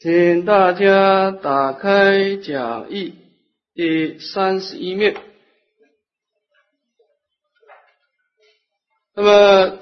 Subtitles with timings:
[0.00, 3.16] 请大家打开讲义
[3.74, 5.16] 第三十一面。
[9.14, 9.78] 那么，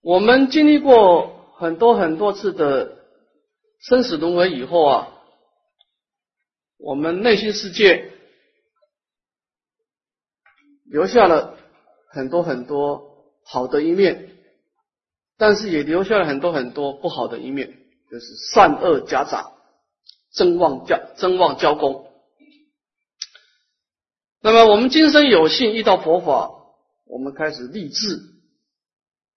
[0.00, 2.96] 我们经历过很多很多次的
[3.78, 5.20] 生死轮回以后啊，
[6.78, 8.10] 我们内心世界
[10.86, 11.58] 留下了
[12.08, 14.30] 很多很多好的一面，
[15.36, 17.80] 但是也留下了很多很多不好的一面。
[18.12, 19.54] 就是善恶夹杂，
[20.34, 22.12] 争旺交争旺交攻。
[24.42, 26.50] 那么我们今生有幸遇到佛法，
[27.06, 28.20] 我们开始立志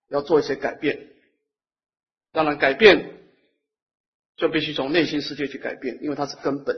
[0.09, 1.07] 要做一些改变。
[2.33, 3.17] 当然，改变
[4.35, 6.77] 就必须从内心世界去改变，因为它是根本。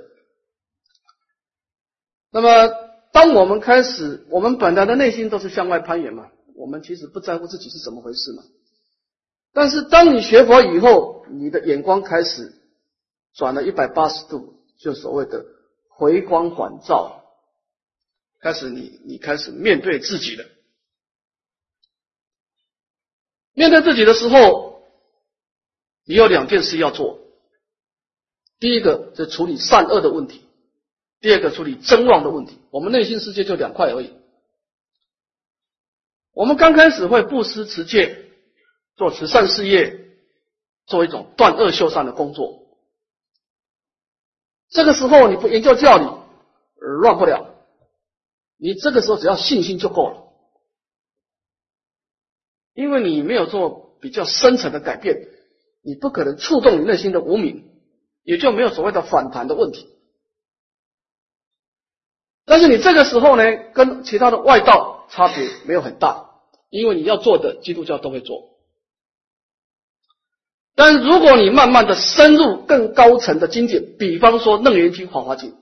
[2.30, 2.72] 那么，
[3.12, 8.44] 当我们开始，我们本来的内心都是向外攀岩嘛，我们其实不在乎自己是怎么回事嘛。
[9.60, 12.54] 但是，当你学佛以后，你的眼光开始
[13.34, 15.44] 转了一百八十度，就所谓的
[15.90, 17.24] 回光返照，
[18.40, 20.46] 开始你你开始面对自己了。
[23.54, 24.84] 面对自己的时候，
[26.06, 27.20] 你有两件事要做：
[28.60, 30.42] 第一个是处理善恶的问题；
[31.20, 32.60] 第二个处理争旺的问题。
[32.70, 34.14] 我们内心世界就两块而已。
[36.34, 38.27] 我们刚开始会布施持戒。
[38.98, 40.10] 做慈善事业，
[40.86, 42.68] 做一种断恶修善的工作。
[44.70, 46.06] 这个时候你不研究教理，
[47.00, 47.56] 乱不了。
[48.58, 50.34] 你这个时候只要信心就够了，
[52.74, 55.28] 因为你没有做比较深层的改变，
[55.84, 57.70] 你不可能触动你内心的无名，
[58.24, 59.88] 也就没有所谓的反弹的问题。
[62.46, 63.44] 但是你这个时候呢，
[63.76, 66.32] 跟其他的外道差别没有很大，
[66.70, 68.57] 因为你要做的基督教都会做。
[70.80, 75.54] 但是如果你慢慢的深入更高层的经典，比方说《楞严经》《华华经》，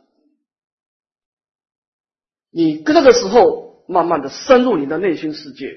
[2.50, 5.68] 你这个时候慢慢的深入你的内心世界，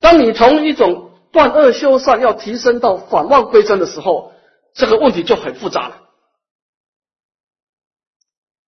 [0.00, 4.32] 当你从一种断恶修善要提升到反望归真的时候，
[4.74, 6.10] 这个问题就很复杂了，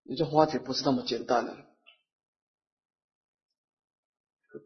[0.04, 1.56] 你就发觉不是那么简单了，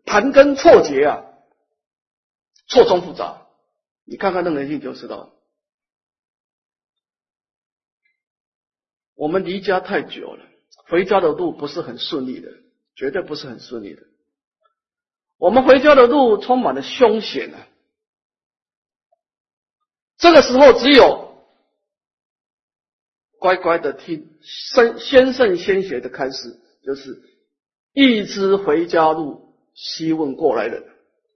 [0.05, 1.25] 盘根错节啊。
[2.71, 3.47] 错综复杂，
[4.09, 5.35] 你看看《楞严经》就知道。
[9.15, 10.47] 我们离家太久了，
[10.87, 12.49] 回家的路不是很顺利的，
[12.95, 14.03] 绝对不是很顺利的。
[15.37, 17.69] 我们回家的路充满了凶险啊！
[20.17, 21.45] 这个时候，只有
[23.39, 27.23] 乖乖的听先先圣先贤的开示，就是
[27.93, 30.83] 一知回家路，希问过来人，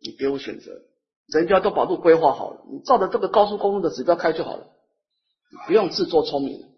[0.00, 0.82] 你别无选择。
[1.26, 4.66] 人家都把路规划好了，你照着这个高速公路的指标开就好了，
[5.66, 6.68] 不用自作聪明，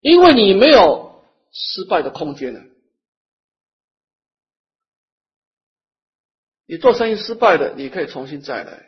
[0.00, 2.60] 因为你没有失败的空间了。
[6.66, 8.84] 你做生意失败了，你可以重新再来；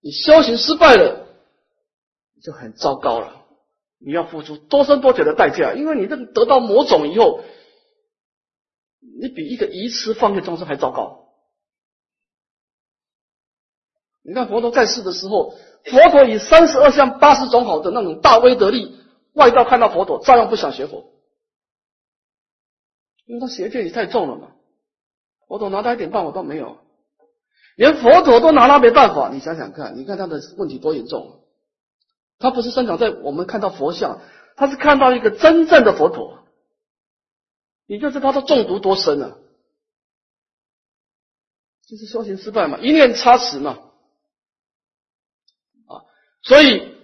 [0.00, 1.26] 你修行失败了，
[2.40, 3.44] 就很糟糕了。
[3.98, 7.40] 你要付出多生多久的代价，因为你这得到魔种以后，
[9.20, 11.21] 你比一个愚痴放弃众生还糟糕。
[14.22, 18.96] 你看佛陀在世的时候，佛陀以三十二相八十种好的那种大威德力，
[19.32, 21.12] 外道看到佛陀照样不想学佛，
[23.26, 24.52] 因为他邪见也太重了嘛。
[25.48, 26.78] 佛陀拿他一点办法都没有，
[27.76, 29.28] 连佛陀都拿他没办法。
[29.28, 31.40] 你想想看，你看他的问题多严重。
[32.38, 34.20] 他不是生长在我们看到佛像，
[34.56, 36.38] 他是看到一个真正的佛陀，
[37.86, 39.38] 你就知道他的中毒多深了，
[41.86, 43.90] 就是修行失败嘛，一念差池嘛。
[46.44, 46.96] 所以，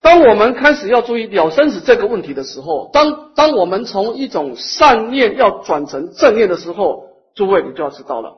[0.00, 8.36] 当我们开始要注意了生死这个问题的时候，当当我们从一种善念要转成正念的时候，诸位你就要知道了，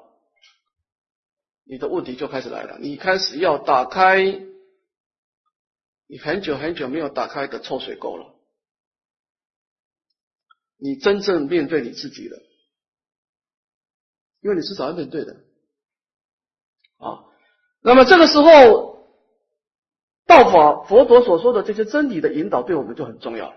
[1.65, 2.79] 你的问题就开始来了。
[2.79, 4.23] 你开始要打开
[6.07, 8.33] 你很久很久没有打开的臭水沟了，
[10.77, 12.39] 你真正面对你自己了，
[14.41, 15.33] 因为你是早要面对的
[16.99, 17.25] 啊。
[17.83, 18.94] 那么这个时候。
[20.27, 23.55] 道法佛陀所说的这些真理的引导，对我们就很重要啊。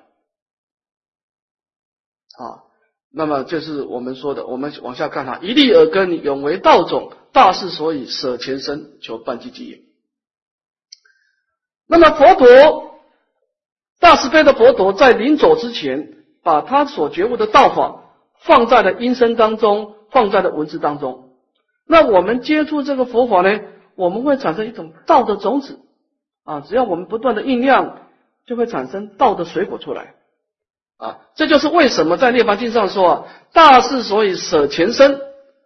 [3.09, 9.81] 那么就是我们说的，我们往下看哈，一粒耳根，永为道种，大事所以舍前身，求半积基也。
[11.87, 12.99] 那么佛陀
[13.99, 18.03] 大慈悲的佛陀在临走之前，把他所觉悟的道法
[18.41, 21.37] 放在了音声当中，放在了文字当中。
[21.87, 23.61] 那我们接触这个佛法呢，
[23.95, 25.79] 我们会产生一种道的种子
[26.47, 28.07] 啊，只要我们不断的酝酿，
[28.45, 30.15] 就会产生道的水果出来
[30.95, 31.19] 啊。
[31.35, 35.19] 这就是为什么在《涅槃经》上说啊，大士所以舍前身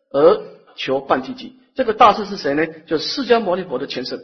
[0.10, 0.42] 而
[0.75, 1.54] 求半寂寂。
[1.75, 2.66] 这个大士是谁呢？
[2.88, 4.19] 就是释迦牟尼佛的前身。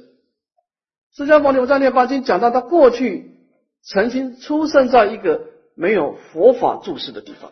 [1.15, 3.37] 释迦牟尼佛在《涅槃经》讲到他过去
[3.83, 5.41] 曾经出生在一个
[5.75, 7.51] 没有佛法注释的地方，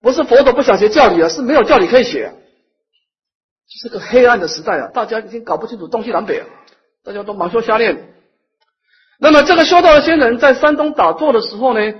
[0.00, 2.32] 不是佛陀不想学教理啊，是没有教理可以写。
[3.72, 4.90] 是个黑暗的时代啊！
[4.92, 6.46] 大家已经搞不清楚东西南北啊！
[7.02, 8.14] 大家都盲修瞎练。
[9.18, 11.94] 那么这个修道的仙人在山东打坐的时候呢，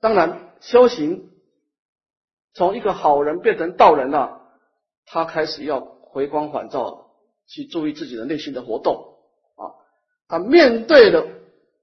[0.00, 1.30] 当然修行
[2.54, 4.40] 从一个好人变成道人了，
[5.06, 7.10] 他开始要回光返照，
[7.46, 9.16] 去注意自己的内心的活动
[9.56, 9.76] 啊。
[10.28, 11.26] 他面对了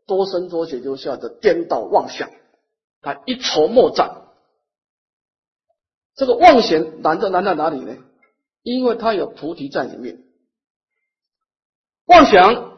[0.07, 2.29] 多生多劫留下的颠倒妄想，
[3.01, 4.17] 他一筹莫展。
[6.15, 7.95] 这个妄想难在难在哪里呢？
[8.63, 10.23] 因为他有菩提在里面，
[12.11, 12.77] 妄想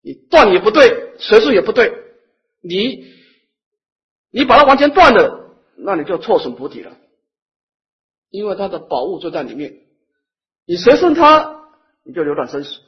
[0.00, 1.92] 你断也不对，随顺也不对，
[2.62, 3.12] 你
[4.30, 6.96] 你把它完全断了，那你就错损菩提了。
[8.30, 9.80] 因为他的宝物就在里面，
[10.66, 11.64] 你随顺他，
[12.04, 12.80] 你就流转生死。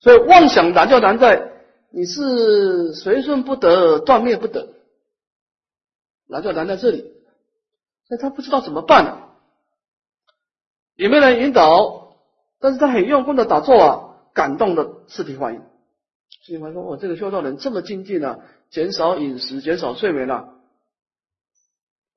[0.00, 1.50] 所以妄想难就难在
[1.90, 4.74] 你是随顺不得，断灭不得，
[6.28, 7.12] 难就难在这里。
[8.06, 9.18] 所以他不知道怎么办呢？
[10.96, 12.16] 也没人引导，
[12.60, 15.62] 但是他很用功的打坐啊，感动的四体观音。
[16.44, 20.48] 四体观音说：“我这个修道人这么精进啊，减少饮食，减少睡眠啊，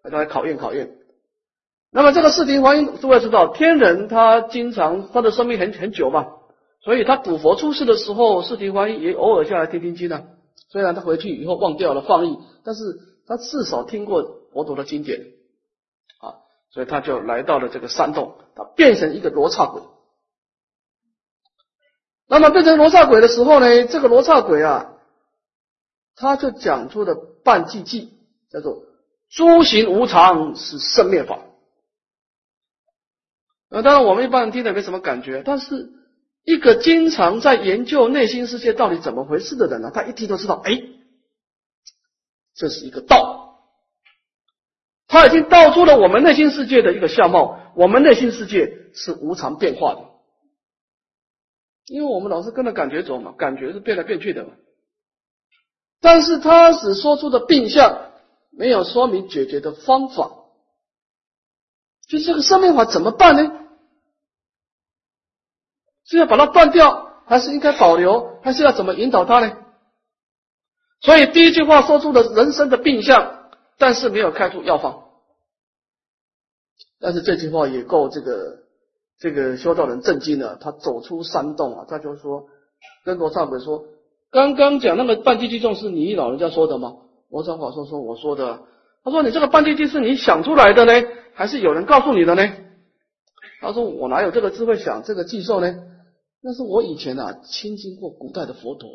[0.03, 0.97] 大家考验考验。”
[1.89, 6.27] 那么这个四体观音诸位知道，天人他经常他的生命很很久嘛，
[6.81, 10.23] 所以他古佛出世的时候，四体观音也偶尔下来听听经啊。
[10.69, 12.83] 虽然他回去以后忘掉了放逸，但是
[13.25, 15.21] 他至少听过佛陀的经典
[16.19, 16.43] 啊。
[16.71, 19.81] 所以他就来到了这个山洞，他变成一个罗刹鬼。
[22.27, 24.93] 那么变成罗刹鬼的时候呢，这个罗刹鬼啊，
[26.15, 28.09] 他就讲出了半寂寂，
[28.49, 28.83] 叫做
[29.29, 31.39] 诸行无常是生灭法。
[33.69, 35.89] 那当然我们一般人听了没什么感觉，但是
[36.43, 40.81] 一个经常在研究内心世界到底怎么回事的人呢，他一听都知道，哎，
[42.55, 43.45] 这是一个道。
[45.07, 50.01] 他已经道出了我们内心世界的一个相貌，我们内心世界是无常变化的，
[51.87, 54.53] 因为我们老是跟着感觉走嘛，感觉是变来变去的嘛。
[55.99, 58.11] 但是他只说出的病相，
[58.51, 60.31] 没有说明解决的方法，
[62.07, 63.67] 就这个生命法怎么办呢？
[66.05, 69.57] 是要把它断掉，还是应该保留，还是要怎么引导他呢？
[71.01, 73.35] 所以第一句话说出了人生的病相。
[73.79, 75.03] 但是没有开出药方，
[76.99, 78.63] 但是这句话也够这个
[79.19, 80.57] 这个修道人震惊了。
[80.59, 82.47] 他走出山洞啊，他就说
[83.03, 83.85] 跟罗刹鬼说
[84.31, 86.97] ：“刚刚讲那个半地地众是你老人家说的吗？”
[87.29, 88.63] 罗刹法说：“说我说的。”
[89.03, 92.43] 他说：“你这个半地地是你想出来的呢，还是有人告诉你的呢？”
[93.61, 95.75] 他说：“我哪有这个智慧想这个寄受呢？
[96.41, 98.89] 那是我以前啊亲近过古代的佛陀，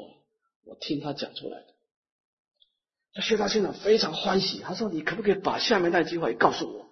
[0.64, 1.66] 我听他讲出来的。”
[3.14, 6.86] 这薛大仙长非常欢喜，他说：“你可不可以把下面那句话也告诉我？”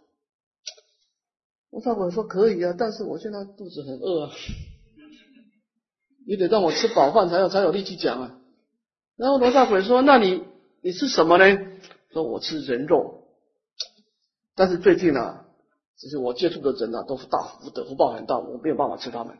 [1.71, 4.33] 罗刹鬼说：“可以啊，但是我现在肚子很饿啊，
[6.27, 8.37] 你得让我吃饱饭才有才有力气讲啊。”
[9.17, 10.43] 然后罗刹鬼说：“那你
[10.83, 11.59] 你吃什么呢？”
[12.13, 13.29] 说：“我吃人肉，
[14.57, 15.45] 但是最近呢，
[15.97, 19.39] 这些我接触的人呢，都是大福德福报很大，我没有办法吃他们。”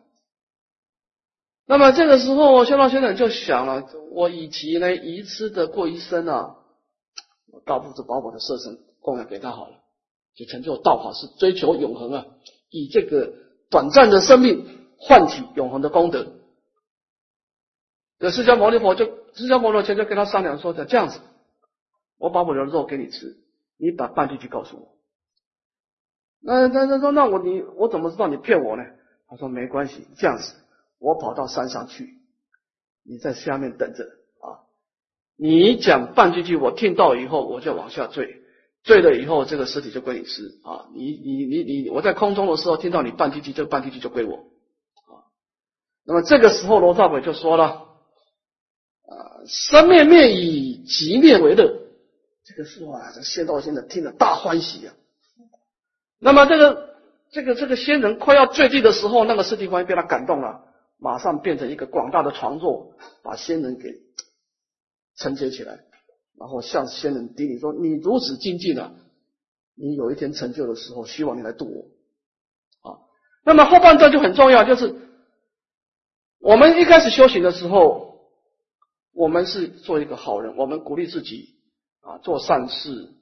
[1.67, 6.57] 那么这个时候，薛大仙长就想了：“我以其呢愚痴的过一生啊。”
[7.53, 9.80] 我倒不如把我的色身供养给他好了，
[10.35, 12.27] 就成就道法是追求永恒啊，
[12.71, 13.33] 以这个
[13.71, 14.67] 短暂的生命
[14.99, 16.27] 换取永恒的功德。
[18.19, 21.21] 这释迦牟尼佛就释迦牟尼佛就跟他商量说的这样子，
[22.19, 23.39] 我把我的肉给你吃，
[23.79, 24.97] 你把半句去告诉我。
[26.43, 28.83] 那那他说那我你我怎么知道你骗我呢？
[29.29, 30.55] 他说没关系，这样子
[30.99, 32.19] 我跑到山上去，
[33.05, 34.05] 你在下面等着
[34.41, 34.67] 啊。
[35.37, 38.40] 你讲半句句，我听到以后，我就往下坠，
[38.83, 40.89] 坠了以后，这个尸体就归你吃啊！
[40.95, 45.29] 你你你你，我在空中的时候听到你半句句，这半句句就归我啊！
[46.05, 49.15] 那么这个时候，罗刹鬼就说了啊
[49.47, 51.79] ：“生灭灭以极灭为乐。”
[52.45, 54.95] 这个是哇，这仙道仙人听了大欢喜啊！
[56.19, 56.97] 那么这个
[57.31, 60.65] 这个这个仙人快要坠地的时候，那个尸体观被他感动了，
[60.99, 64.01] 马上变成一个广大的床座，把仙人给。
[65.17, 65.81] 承接起来，
[66.41, 68.95] 然后向仙人低礼说：“你如此精进啊，
[69.75, 71.85] 你有一天成就的时候，希望你来度我。”
[72.91, 72.97] 啊，
[73.45, 74.97] 那么后半段就很重要，就是
[76.39, 78.31] 我们一开始修行的时候，
[79.13, 81.57] 我们是做一个好人，我们鼓励自己
[82.01, 83.13] 啊做善事，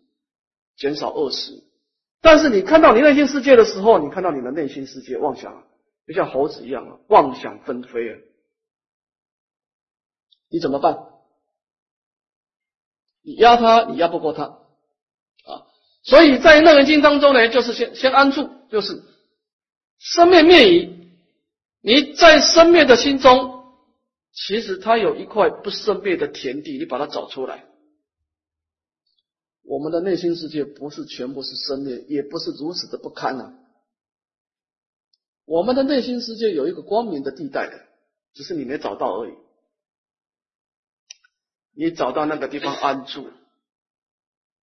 [0.76, 1.64] 减少恶事。
[2.20, 5.64] 但是你看到你内心世界的时候，你看到你的内心世界妄想，
[6.06, 8.18] 就像猴子一样啊，妄想纷飞啊，
[10.50, 11.07] 你怎么办？
[13.28, 15.66] 你压他，你压不过他啊。
[16.02, 19.02] 所以在《楞严经》当中呢，就是先先安住，就是
[19.98, 21.10] 生灭灭已。
[21.82, 23.66] 你在生灭的心中，
[24.32, 27.66] 其实它有一块不生灭的田地，你把它找出来。
[29.62, 33.52] 我们的内心世界不是全部是生灭，也不是如此的不堪呐。
[35.44, 37.78] 我们的内心世界有一个光明的地带的，
[38.32, 39.34] 只是你没找到而已。
[41.78, 43.30] 你找到那个地方安住，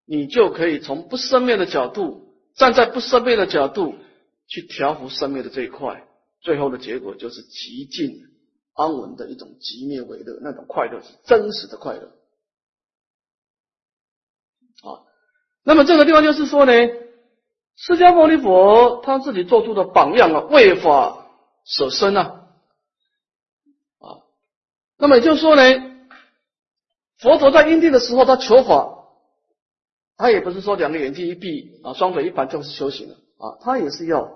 [0.06, 3.96] 你就可以从不生灭的角度，站在不生灭的角度
[4.48, 6.06] 去调伏生灭的这一块，
[6.42, 8.22] 最后的结果就是极尽
[8.74, 12.12] 安稳的一种极灭为乐，那种快乐是真实的快乐。
[14.84, 15.08] 啊，
[15.64, 16.74] 那么这个地方就是说呢，
[17.78, 21.30] 释迦牟尼佛他自己做出的榜样啊，为法
[21.64, 22.50] 舍身啊，
[24.00, 24.20] 啊，
[24.98, 25.95] 那么也就是说呢，
[27.26, 29.00] 佛陀在因地的时候，他求法，
[30.16, 34.32] 他也不是说两个眼睛一闭啊，双腿一盘就是修行了啊，他也是要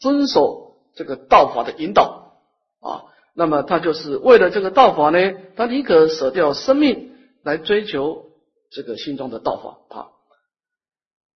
[0.00, 2.32] 遵守这个道法的引导
[2.80, 7.12] 啊，那么他就是为了这个道法呢，他宁可舍掉生命
[7.44, 8.24] 来追求。
[8.70, 10.08] 这个心中的道法啊，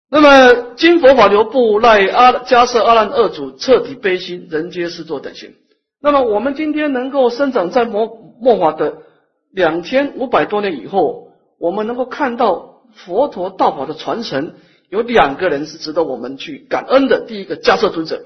[0.07, 5.55] 那么经佛法流布赖阿迦舍阿难二祖彻底悲心，人皆是作等心。
[5.99, 8.05] 那么我们今天能够生长在末
[8.39, 8.97] 末法的
[9.53, 11.29] 两千五百多年以后，
[11.59, 14.55] 我们能够看到佛陀道法的传承，
[14.89, 17.21] 有两个人是值得我们去感恩的。
[17.21, 18.23] 第一个迦摄尊者，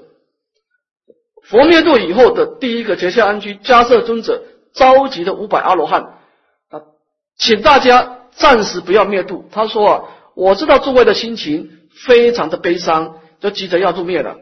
[1.42, 4.42] 佛灭度以后的第一个结下安居，迦摄尊者
[4.72, 6.02] 召集的五百阿罗汉
[6.70, 6.82] 啊，
[7.36, 8.16] 请大家。
[8.30, 9.46] 暂时不要灭度。
[9.50, 10.04] 他说啊，
[10.36, 11.70] 我知道诸位的心情
[12.06, 14.36] 非常的悲伤，就急着要度灭了，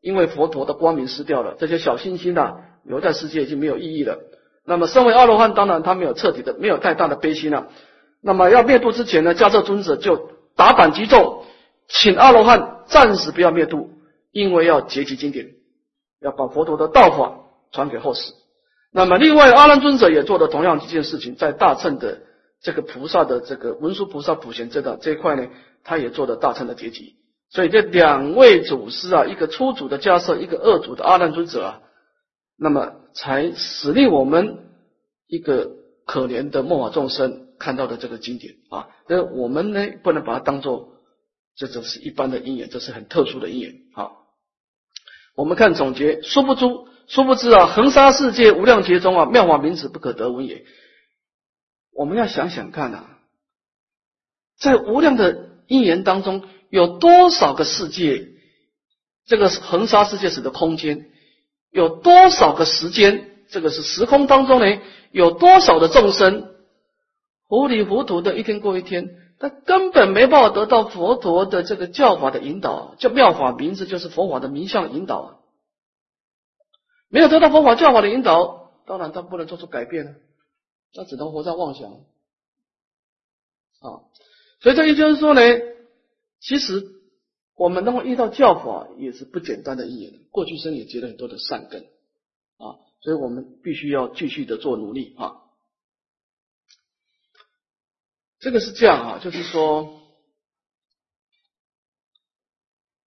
[0.00, 4.18] 因为佛陀的光明失掉了，这些小星星呐留在世界已经没有意义了。
[4.66, 7.68] 那么身为阿罗汉，当然他没有彻底的，没有太大的悲心了。
[8.20, 11.44] 那么要灭度之前呢，迦摄尊者就打板击众，
[11.88, 13.90] 请阿罗汉暂时不要灭度，
[14.32, 15.46] 因为要结集经典，
[16.20, 17.38] 要把佛陀的道法
[17.70, 18.32] 传给后世。
[18.92, 22.18] 那么另外阿难尊者也做了同样一件事情，在大乘的。
[22.62, 25.46] 这个菩萨的这个文殊菩萨普贤这个这一块呢，
[25.84, 27.16] 他也做了大乘的结集，
[27.50, 31.80] 所以这两位祖师啊，一个初祖的迦摄，一个二祖的阿难尊者啊，
[32.58, 34.58] 那么才使令我们
[35.26, 35.70] 一个
[36.04, 40.92] 可怜的末法众生看到的这个经典啊，那我们呢不能把它当做
[41.56, 44.10] 这只是一般的因缘，这是很特殊的因缘啊。
[45.34, 46.66] 我们看总结，殊不知，
[47.08, 50.66] 殊不知啊，恒沙世界无量劫中啊，妙法名词不可得闻也。
[51.92, 53.18] 我们要想想看啊，
[54.58, 58.28] 在无量的因缘当中，有多少个世界？
[59.24, 61.10] 这个恒沙世界史的空间，
[61.76, 63.44] 有多少个时间？
[63.48, 64.80] 这个是时空当中呢，
[65.12, 66.54] 有多少的众生
[67.46, 75.42] 糊里糊涂的一天过一天，他根本没办法得到佛陀的这个教法的引导，叫妙法名字就是佛法的名相引导，
[77.08, 80.12] 没有得到佛法教法的引导，当然他不能做出改变了。
[80.94, 81.90] 那只能活在妄想
[83.80, 84.08] 啊，
[84.60, 85.42] 所以这也就是说呢，
[86.40, 86.95] 其实
[87.56, 91.82] 我们能够遇到教法也是不简单的一缘，过去生也结了很多的善根
[92.58, 95.42] 啊，所以我们必须要继续的做努力啊。
[98.38, 100.00] 这个是这样啊，就是说，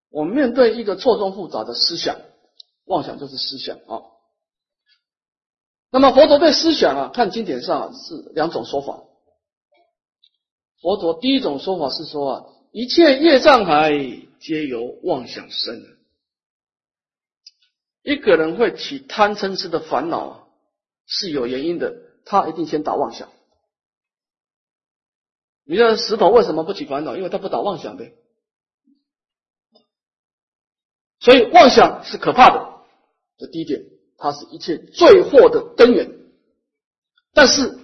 [0.10, 2.20] 我们面对一个错综复杂的思想，
[2.86, 4.02] 妄想就是思想啊。
[5.92, 9.04] 那么佛陀对思想啊，看经典上是两种说法。
[10.82, 13.92] 佛陀第一种说法是说啊，一切业障海
[14.40, 15.98] 皆由妄想生。
[18.02, 20.50] 一个人会起贪嗔痴的烦恼
[21.06, 23.30] 是有原因的，他一定先打妄想。
[25.66, 27.16] 你看石头为什么不起烦恼？
[27.16, 28.16] 因为他不打妄想呗。
[31.20, 32.86] 所以妄想是可怕的，
[33.38, 33.84] 这第一点。
[34.22, 36.12] 它是一切罪祸的根源，
[37.32, 37.80] 但是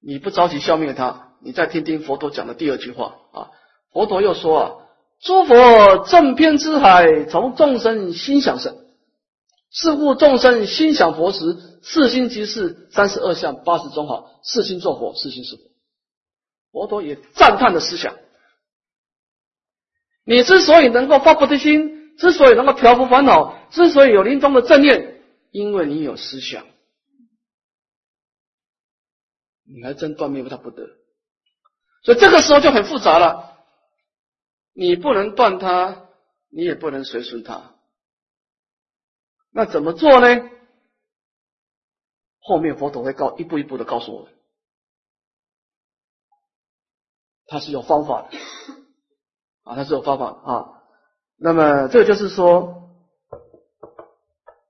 [0.00, 3.50] 你不着急消灭它，你再听听佛陀讲的第二句话啊。
[3.90, 4.79] 佛陀又说啊
[5.22, 8.76] ：“诸佛正偏之海，从众生心想生。
[9.70, 15.62] 是故众生心想佛时，四心即是三十二相八十种好，四心作佛，四心是佛。”
[16.72, 18.16] 佛陀也赞叹的思想。
[20.24, 21.98] 你之所以能够发菩提心。
[22.18, 25.22] 之所以能够调伏烦恼，之所以有临终的正念，
[25.52, 26.66] 因为你有思想，
[29.64, 30.82] 你还真断灭不他不得。
[32.04, 33.49] 所以这个时候就很复杂了，
[34.80, 36.06] 你不能断他，
[36.48, 37.74] 你也不能随顺他，
[39.52, 40.48] 那怎么做呢？
[42.38, 44.32] 后面佛陀会告一步一步的告诉我们，
[47.44, 48.38] 他是有方法的
[49.64, 50.82] 啊，他是有方法啊。
[51.36, 52.90] 那么这就是说，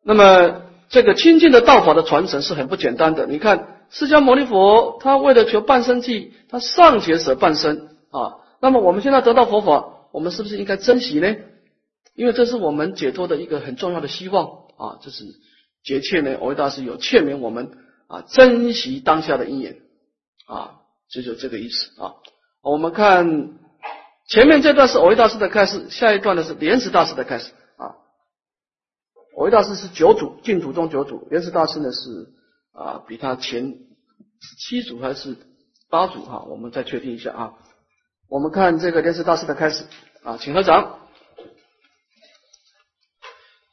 [0.03, 3.29] 那么这个清净的道法的传承是很不简单的。
[3.29, 8.41] 你看，释迦牟尼佛他为了求半生计，他尚且舍半生啊。
[8.61, 11.37] 那么我们现在得到佛法，我们是不是应该珍惜呢？
[12.15, 15.25] 因为这是我们解脱的一个很重要的希望啊，这是。
[15.83, 17.71] 节切呢，维大师有劝勉我们
[18.07, 19.79] 啊，珍惜当下的因缘
[20.45, 22.17] 啊，这就这个意思啊。
[22.61, 23.55] 我们看
[24.29, 27.97] 前面这段是维大师的开始，下一段呢是莲池大师的开始啊。
[29.39, 32.29] 维大师是九祖，净土中九祖，莲池大师呢是
[32.73, 33.79] 啊，比他前
[34.59, 35.35] 七祖还是
[35.89, 36.45] 八祖哈？
[36.47, 37.55] 我们再确定一下啊。
[38.31, 39.83] 我们看这个电视大师的开始
[40.23, 41.01] 啊，请合掌。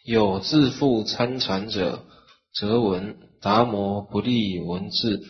[0.04, 2.04] 有自负参禅者，
[2.56, 5.22] 则闻达摩不立文字；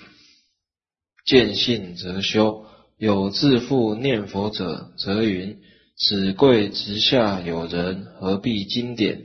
[1.26, 2.68] 见性则修。
[2.98, 5.60] 有自负念佛者，则云：
[5.98, 9.24] 此贵直下有人，何必经典？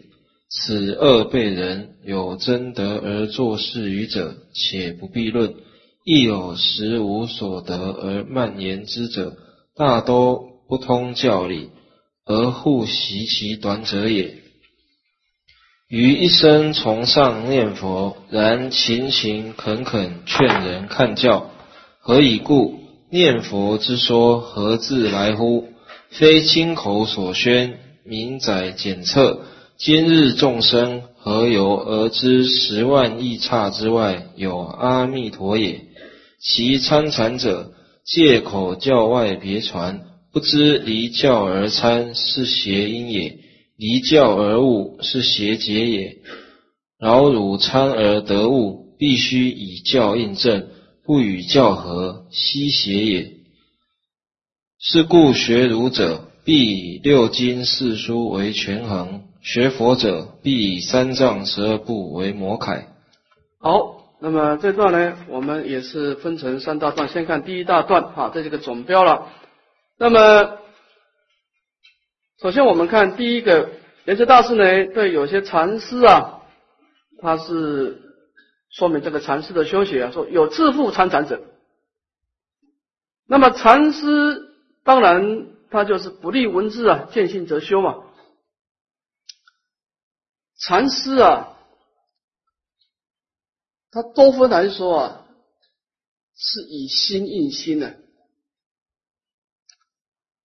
[0.50, 5.52] 此二辈人有真德而作事于者，且不必论；
[6.04, 9.36] 亦有实无所得而蔓延之者，
[9.74, 11.70] 大都不通教理，
[12.26, 14.34] 而护习其短者也。
[15.88, 21.50] 于一生崇尚念佛，然勤勤恳恳劝人看教，
[22.00, 22.80] 何以故？
[23.10, 25.68] 念佛之说何自来乎？
[26.10, 29.40] 非亲口所宣，明载检测。
[29.78, 35.86] 今日众生何由而知十万亿刹之外有阿弥陀也？
[36.40, 37.72] 其参禅者
[38.04, 43.38] 借口教外别传，不知离教而参是邪因也。
[43.76, 46.18] 离教而悟是邪结也，
[46.98, 50.68] 饶汝参而得悟，必须以教印证，
[51.04, 53.32] 不与教合，悉邪也。
[54.78, 62.88] 是故学儒者必以六经四书为权衡，学佛者必以三藏十二部为模楷。
[63.58, 69.28] 好，那么这段呢，我们也是分成三大段，先看第一大段，哈，这是个总标了。
[69.98, 70.58] 那么。
[72.40, 73.70] 首先，我们看第一个
[74.04, 76.40] 莲池大师呢，对有些禅师啊，
[77.20, 78.02] 他是
[78.68, 81.40] 说明这个禅师的修学啊，说有自负参禅者。
[83.28, 84.40] 那么禅师
[84.82, 87.96] 当然他就是不立文字啊，见性则修嘛。
[90.58, 91.56] 禅师啊，
[93.92, 95.26] 他多分来说啊，
[96.34, 97.94] 是以心印心的。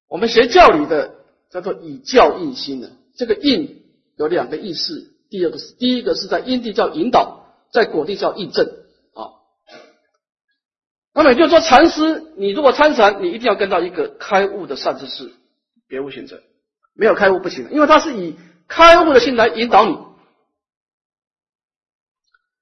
[0.07, 1.15] 我们学教理的。
[1.49, 3.86] 叫做以教印心的，这个印
[4.17, 5.15] 有两个意思。
[5.29, 8.67] 第二个是，第一个是在因地叫引导，在果地叫印证
[9.13, 9.31] 啊。
[11.13, 15.31] 那么也就是说，禅师，你如果参禅，你一定要跟到一个开悟的善知识，
[15.88, 16.43] 别无选择，
[16.93, 18.36] 没有开悟不行，因为他是以
[18.67, 19.97] 开悟的心来引导你。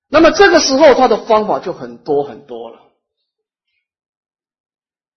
[0.07, 2.79] 那么这个时候，他的方法就很多很多了，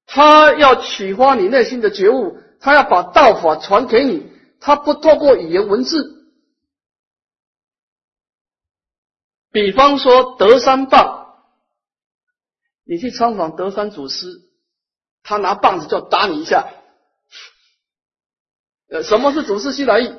[0.07, 2.39] 他要启发你内心的觉悟。
[2.61, 6.29] 他要把道法传给你，他不透过语言文字。
[9.53, 11.37] 比方说德山棒，
[12.83, 14.27] 你去参访德山祖师，
[15.23, 16.69] 他拿棒子就打你一下。
[18.91, 20.13] 呃，什么是祖师西来意？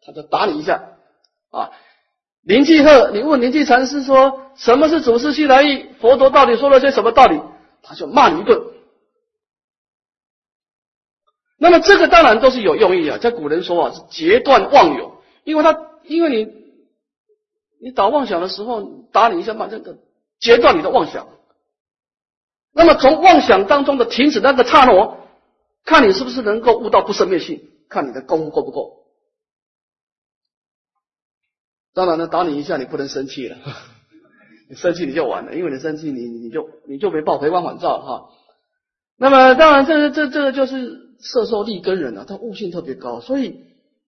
[0.00, 0.98] 他就打你一下。
[1.50, 1.70] 啊，
[2.44, 5.86] 林济鹤，你问林济禅师说什么是祖师西来意？
[6.00, 7.40] 佛陀到底说了些什么道理？
[7.82, 8.60] 他就骂你一顿。
[11.56, 16.52] 那么这个当然都是有用意啊，在古人说啊是截断妄有，因为他因为你
[17.80, 19.96] 你打妄想的时候打你一下嘛，这个
[20.38, 21.26] 截断你的妄想。
[22.74, 25.16] 那么从妄想当中的停止那个刹那，
[25.84, 29.03] 看你是不是能够悟到不生灭性，看你的功夫够不够。
[31.94, 33.56] 当然了，打你一下你不能生气了，
[34.68, 38.30] 你生气你就完了，因为你生气你你就你就没报回光返照哈。
[39.16, 41.02] 那么当然这这这个就是。
[41.20, 43.60] 摄受力根人啊，他悟性特别高，所以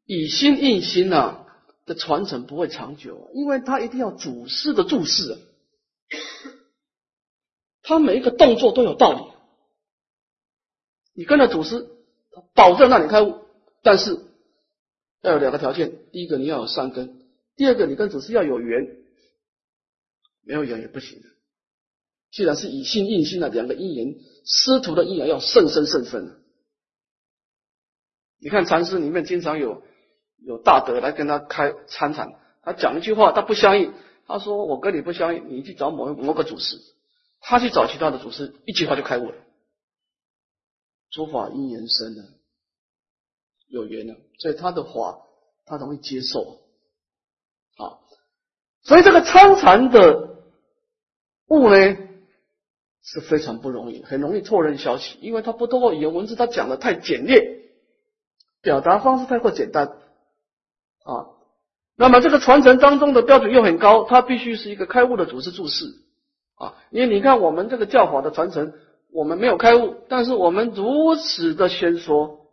[0.04, 1.46] 以心印心呐
[1.86, 5.38] 的传承不会长久，因为他一定要祖师的注释，
[7.82, 9.22] 他每一个动作都有道理。
[11.14, 11.86] 你跟着祖师，
[12.54, 13.38] 保证让你开悟，
[13.82, 14.20] 但是
[15.22, 17.15] 要有两个条件：第一个你要有善根，
[17.56, 19.04] 第二个你跟祖师要有缘。
[20.48, 21.20] 没有缘也不行。
[22.30, 24.14] 既然是以心应心的两个因缘，
[24.44, 26.40] 师徒的因缘要甚深甚深。
[28.38, 29.82] 你看禅师里面经常有
[30.36, 33.92] 有大德来跟他开参禅，他讲一句话，他不相应，
[34.28, 36.76] 他说我跟你不相应，你去找某某个祖师，
[37.40, 39.34] 他去找其他的祖师，一句话就开悟了。
[41.10, 42.22] 诸法因缘生的，
[43.66, 45.26] 有缘了，所以他的法
[45.64, 46.62] 他容易接受。
[47.76, 47.98] 啊，
[48.82, 50.36] 所以这个参禅的
[51.48, 51.96] 悟呢
[53.02, 57.54] 是非常不容易，很容易错人消息，因为他不通过语言文字，他讲的太简略。
[58.62, 59.86] 表达方式太过简单
[61.04, 61.38] 啊，
[61.94, 65.84] 那么这个传承当中的标准又很高，它必须是一个开悟的祖师注释
[66.56, 66.74] 啊。
[66.90, 68.72] 因为你看我们这个教法的传承，
[69.12, 72.48] 我们没有开悟，但是我们如此的宣说，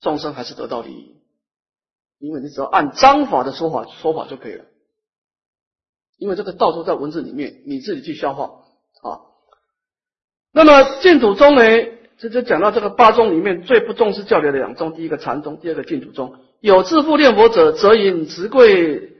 [0.00, 1.17] 众生还是得到利益，
[2.18, 4.64] 因为你只要按章法的说法说法就可以了，
[6.18, 8.64] 因为这个道都在文字里面，你自己去消化
[9.02, 9.20] 啊。
[10.52, 11.62] 那么净土宗呢？
[12.20, 16.34] 这就讲到这个八宗里面最不重视教理的两宗，第一个禅宗，第二个净土宗。
[16.60, 19.12] 有自负念佛者，则引直贵，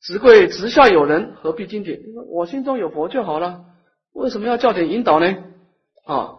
[0.00, 2.00] 直贵直下有人，何必经典？
[2.30, 3.66] 我心中有佛就好了，
[4.14, 5.36] 为什么要教点引导呢？
[6.06, 6.38] 啊，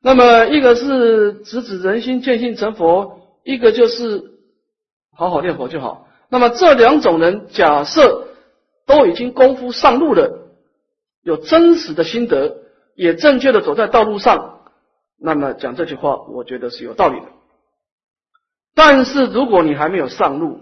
[0.00, 4.32] 那么一个是直指人心，见性成佛；一个就是
[5.12, 6.08] 好好念佛就好。
[6.28, 8.26] 那么这两种人，假设
[8.86, 10.50] 都已经功夫上路了，
[11.22, 12.58] 有真实的心得。
[12.96, 14.60] 也正确的走在道路上，
[15.20, 17.26] 那么讲这句话，我觉得是有道理的。
[18.74, 20.60] 但是如果你还没有上路，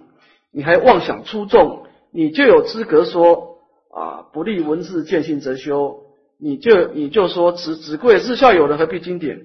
[0.53, 3.61] 你还妄想出众，你就有资格说
[3.95, 6.07] 啊，不立文字见性则修，
[6.41, 9.39] 你就你就说只只贵日下有人何必经典？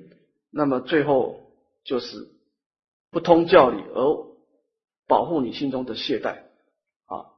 [0.51, 1.41] 那么最后
[1.85, 2.27] 就是
[3.11, 4.37] 不通教理而
[5.07, 6.43] 保护你心中的懈怠
[7.05, 7.33] 啊。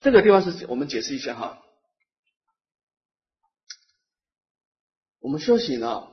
[0.00, 1.60] 这个地方是我们解释一下哈。
[5.18, 6.12] 我们修行啊，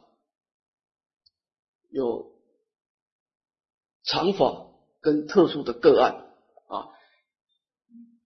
[1.90, 2.32] 有
[4.04, 4.68] 常法
[5.02, 6.34] 跟特殊的个案
[6.68, 6.88] 啊。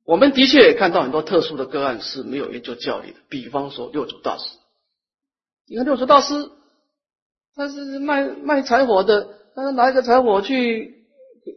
[0.04, 4.44] 我们的确也看到很多特殊的个案是没有研究教理的，比方说六祖大师。
[5.66, 6.52] 你看六祖大师，
[7.56, 11.06] 他是卖卖柴火的，他拿一个柴火去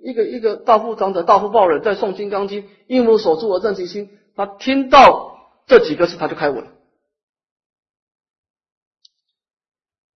[0.04, 4.10] 一个一个大富长者、大富报人，在诵《金刚经》，应无所住而正其心。
[4.36, 6.68] 他听到这几个字，他就开悟了。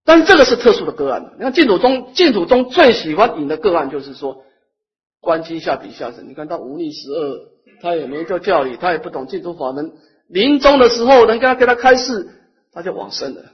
[0.05, 1.33] 但是这个是特殊的个案。
[1.37, 4.45] 你看净土宗，净土宗最喜欢引的个案就是说，
[5.21, 6.29] 观经下笔下生。
[6.29, 7.49] 你看他无逆十二，
[7.81, 9.93] 他也没做教理，他也不懂净土法门。
[10.29, 12.29] 临终的时候，人家给他开示，
[12.73, 13.53] 他就往生了。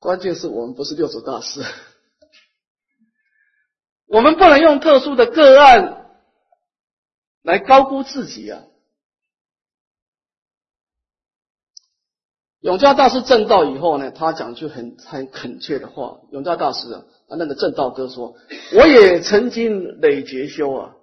[0.00, 1.62] 关键是我们不是六祖大师，
[4.08, 6.10] 我们不能用特殊的个案
[7.42, 8.64] 来高估自己啊。
[12.60, 16.20] 永嘉大师正道以后呢，他讲句很很恳切的话。
[16.30, 18.36] 永嘉大师啊，那个正道哥说
[18.76, 20.96] ：“我也曾经累劫修啊。”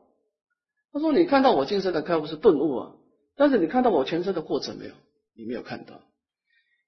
[0.93, 2.91] 他说：“你看到我今生的开悟是顿悟啊，
[3.36, 4.93] 但是你看到我前生的过程没有？
[5.36, 6.01] 你没有看到。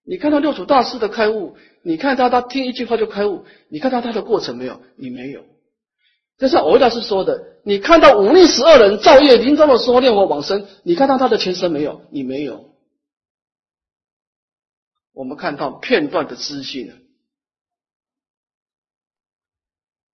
[0.10, 4.82] 你看到六祖大师的开悟，你看到他听一句话就开悟，你看到他的过程没有？
[4.96, 5.46] 你没有。
[6.40, 12.02] 就像偶大师说的，你看到五逆十二人造业临终的时候念佛往生，你看到他的前生没有？
[12.10, 12.74] 你没有。”
[15.14, 16.94] 我们看到片段的资讯呢，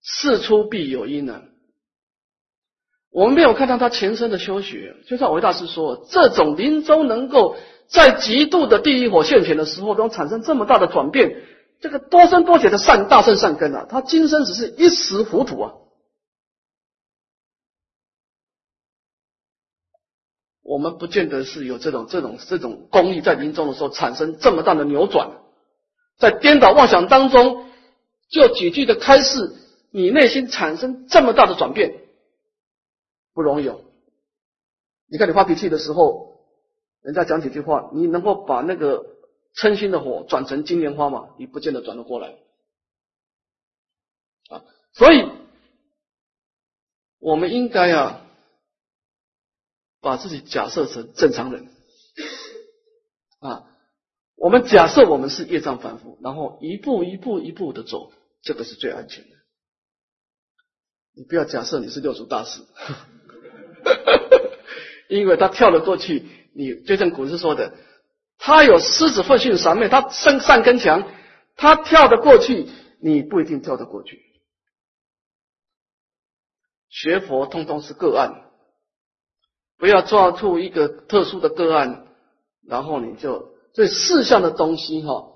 [0.01, 1.41] 事出必有因呢。
[3.11, 7.55] 我们没有看到他前身的修学，就像维大师说，这种临终能够
[7.87, 11.43] 在极度的地狱火现前的时候，能产生这么大的转变，
[11.79, 15.73] 这个多生多劫的善大圣善根啊，他今生只是一时糊涂啊。
[20.63, 25.29] 我们不见得是有这种这种这种功力，在临终的时候产生这么大的扭转，
[26.17, 27.67] 在颠倒妄想当中，
[28.29, 29.55] 就几句的开示，
[29.91, 32.01] 你内心产生这么大的转变，
[33.35, 33.79] 不容易哦。
[35.07, 36.34] 你看你发脾气的时候，
[37.05, 39.05] 人家讲几句话，你能够把那个
[39.55, 41.29] 嗔心的火转成金莲花吗？
[41.39, 42.35] 你不见得转得过来
[44.49, 44.65] 啊。
[44.93, 45.29] 所以，
[47.19, 48.21] 我们应该啊。
[50.01, 51.67] 把自己假设成正常人
[53.39, 53.65] 啊，
[54.35, 58.13] 我们假设我们是业障反复，然后一步一步一步的走，
[58.43, 59.31] 这个是最安全的。
[61.15, 62.61] 你不要假设你是六祖大师，
[65.09, 67.73] 因为他跳了过去，你就像古诗说的，
[68.37, 71.03] 他有狮子奋迅三昧，他身善根强，
[71.57, 72.69] 他跳得过去，
[73.01, 74.21] 你不一定跳得过去。
[76.89, 78.45] 学佛通通是个案，
[79.77, 82.07] 不要抓住一个特殊的个案，
[82.65, 85.33] 然后你就这四项的东西哈，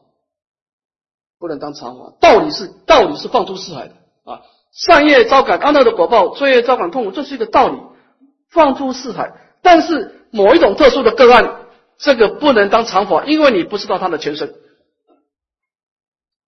[1.38, 2.14] 不能当常法。
[2.22, 7.78] 道理是道理是放诸四海的啊，善业招感安乐的果报，罪业招感痛苦，这是一个道理，
[8.50, 9.34] 放诸四海。
[9.62, 14.54] 但是某一种特殊的个案，这个不能当常法，因为你不知道他的前身，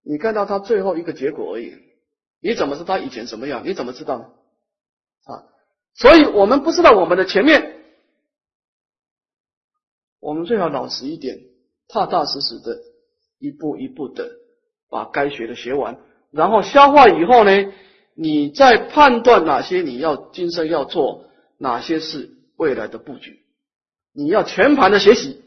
[0.02, 1.74] 你看到他最后一个结果而已，
[2.40, 3.62] 你怎么知道他以前什么样？
[3.64, 4.24] 你怎么知道呢？
[5.24, 5.44] 啊，
[5.94, 7.80] 所以我们不知道我们的前面，
[10.20, 11.38] 我们最好老实一点，
[11.88, 12.80] 踏踏实实的，
[13.38, 14.30] 一步一步的
[14.88, 15.98] 把该学的学完，
[16.30, 17.72] 然后消化以后呢，
[18.14, 21.26] 你再判断哪些你要今生要做，
[21.58, 23.41] 哪些是未来的布局，
[24.12, 25.42] 你要全盘的学习，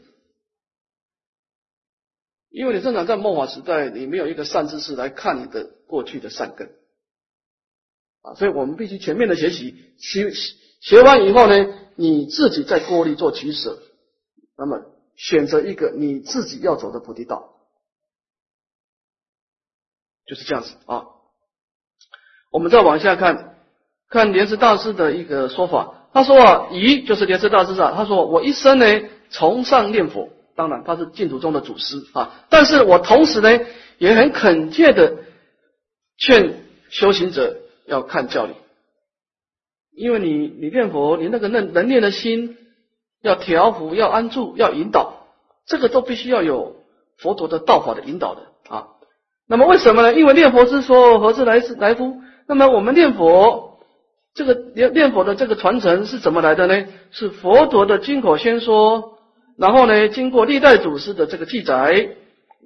[2.50, 6.70] 因为你正常在末法时代，你没有一个善知识来看你的过去的善根。
[8.22, 10.32] 啊，所以我们必须全面的学习，学
[10.80, 13.80] 学完以后呢，你自己再过滤做取舍，
[14.56, 17.56] 那么选择一个你自己要走的菩提道，
[20.26, 20.74] 就是这样子。
[20.86, 21.06] 啊。
[22.50, 23.58] 我们再往下看，
[24.08, 28.86] 看莲池大师的一个说法，他说啊，仪就是莲池大师啊，他说我一生呢
[29.30, 33.60] 崇尚念佛，当然他是净土中的祖师啊，但是我同时呢
[33.98, 35.16] 也很恳切的
[36.16, 37.58] 劝修行者。
[37.88, 38.54] 要看教理，
[39.94, 42.56] 因为你你念佛，你那个能能念的心
[43.22, 45.28] 要调伏，要安住，要引导，
[45.68, 46.74] 这个都必须要有
[47.16, 48.88] 佛陀的道法的引导的啊。
[49.46, 50.14] 那么为什么呢？
[50.14, 52.16] 因为念佛之说何之来之来乎？
[52.48, 53.65] 那么我们念佛
[54.36, 56.86] 这个念念佛的这个传承是怎么来的呢？
[57.10, 59.18] 是佛陀的经口先说，
[59.56, 62.16] 然后呢，经过历代祖师的这个记载，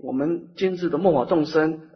[0.03, 1.87] 我们今日的末法众生。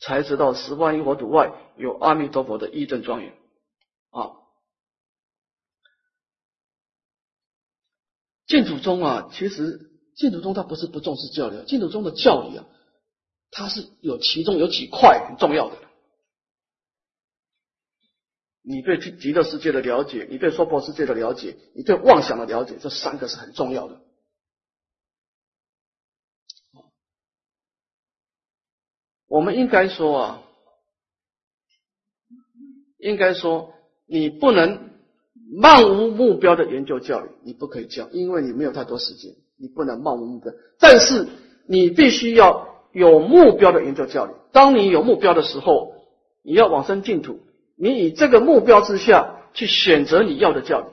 [0.00, 3.32] 才知道十万亿佛土外有阿弥陀佛的义正庄严
[4.10, 4.30] 啊！
[8.46, 12.64] 净土宗啊，其实净土宗它不是不重视教理，净土宗的教理啊，
[13.50, 15.74] 它是有其中有几块很重要的。
[18.68, 24.02] 你对极乐世界的了解，你对娑婆世界的了解，你对妄想的了解，这三个是很重要的。
[29.26, 30.42] 我们应该说啊，
[32.98, 33.72] 应该说
[34.04, 34.90] 你不能
[35.50, 40.52] 漫无目标的研究教育，你不可以教，因为你没有太多时间，你不能漫无目标。
[40.78, 41.26] 但是
[41.66, 44.34] 你必须要有目标的研究教育。
[44.52, 45.94] 当你有目标的时候，
[46.42, 47.40] 你要往生净土，
[47.78, 50.84] 你以这个目标之下去选择你要的教育。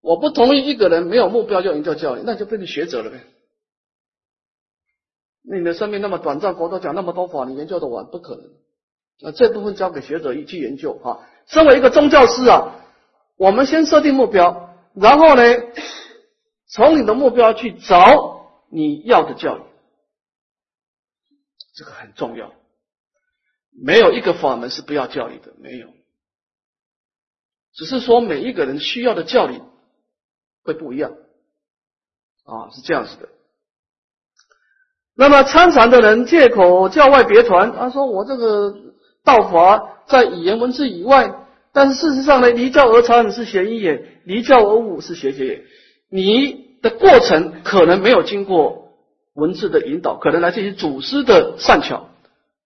[0.00, 3.20] 我不同意一个人没有目标就研究教育，那就变成学者了呗。
[5.42, 8.44] 你的生命那么短暂，佛陀讲那么多法，你研究的完不可能。
[9.20, 11.28] 那这部分交给学者去研究啊。
[11.46, 12.82] 身为一个宗教师啊，
[13.36, 15.42] 我们先设定目标，然后呢，
[16.66, 19.60] 从你的目标去找你要的教育，
[21.74, 22.52] 这个很重要。
[23.70, 25.88] 没有一个法门是不要教育的，没有。
[27.74, 29.60] 只是说每一个人需要的教理
[30.64, 31.12] 会不一样
[32.44, 33.28] 啊，是这样子的。
[35.16, 38.74] 那么参禅的人借口教外别传，他说我这个
[39.24, 45.64] 道法在语言文字以外，但是事实上呢，离教而禅是邪因也，离教而悟是邪结也。
[46.10, 48.96] 你的过程可能没有经过
[49.34, 52.09] 文字的引导，可能来自于祖师的善巧，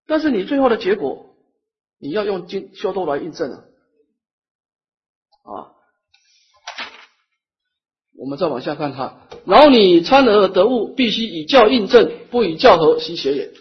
[0.07, 1.35] 但是你最后的结果，
[1.99, 3.65] 你要用经修道来印证啊。
[5.43, 5.71] 啊。
[8.17, 13.53] 我们再往下看哈，然后你参而得悟，必须以教印证，不以教合，习邪也。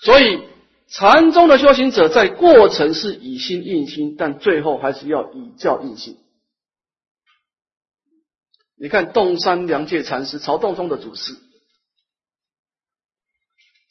[0.00, 0.42] 所以
[0.88, 6.18] 禅宗的修行者在过程是以心印心，但最后还是要以教印心。
[8.76, 11.34] 你看洞山良介禅师，曹洞宗的祖师，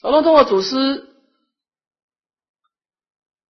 [0.02, 1.08] 曹洞宗的祖师，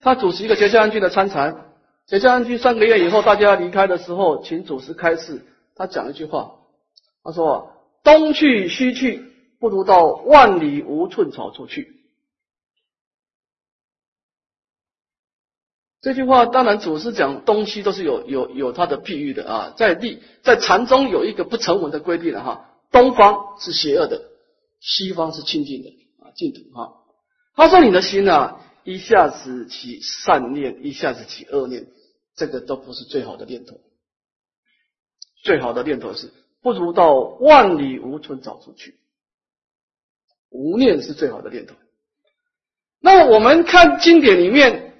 [0.00, 1.68] 他主持一个结下安居的参禅。
[2.06, 5.46] 写下安居三个月以后，大家离开的时候，请祖师开示。
[5.76, 6.56] 他讲一句话，
[7.22, 9.24] 他说：“东去西去，
[9.60, 12.00] 不如到万里无寸草处去。”
[16.02, 19.74] 这句话当然，祖师讲东西都是有有有他的譬喻的啊。
[19.76, 24.20] 在地在禅宗有一个不成文的规定了哈，东方是邪恶的，
[24.80, 25.99] 西方是清净的，
[26.40, 26.94] 净土哈。
[27.55, 31.87] 他说：“你的心啊，一下子起善念，一下子起恶念。”
[32.37, 33.81] 这个都不是最好的念头，
[35.44, 38.94] 最好的念头是不如到万里无村找出去，
[40.48, 41.74] 无念是最好的念头。
[42.98, 44.94] 那我们看经典里面，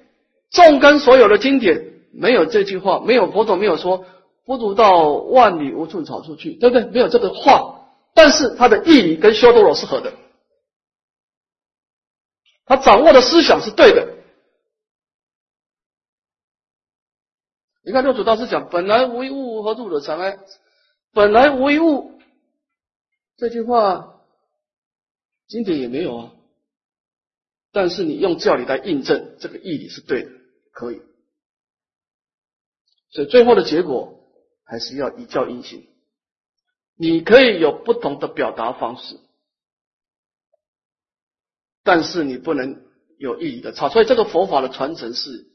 [0.51, 4.05] 纵观所有的经典，没有这句话，没有佛陀没有说
[4.45, 6.85] “不如到万里无处草处去”，对不对？
[6.91, 10.13] 没有这个话，但是他的意义跟修多罗是合的，
[12.65, 14.17] 他掌握的思想是对的。
[17.83, 20.37] 你看六祖大师讲：“本来无一物，何处惹尘埃？”
[21.13, 22.21] 本来无一物
[23.35, 24.21] 这句话，
[25.47, 26.33] 经典也没有啊。
[27.73, 30.31] 但是你用教理来印证这个义理是对的，
[30.71, 31.01] 可以。
[33.09, 34.19] 所以最后的结果
[34.63, 35.85] 还是要以教印行。
[36.95, 39.19] 你可以有不同的表达方式，
[41.83, 42.83] 但是你不能
[43.17, 43.89] 有意义的差。
[43.89, 45.47] 所以这个佛法的传承是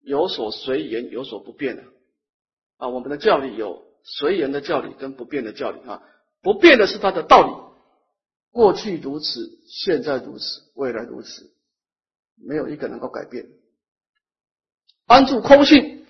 [0.00, 1.84] 有所随缘，有所不变的
[2.76, 2.88] 啊。
[2.88, 6.02] 我们的教理有随缘的教理跟不变的教理啊。
[6.42, 7.64] 不变的是它的道理。
[8.50, 11.50] 过去如此，现在如此，未来如此，
[12.36, 13.46] 没有一个能够改变。
[15.06, 16.06] 安住空性，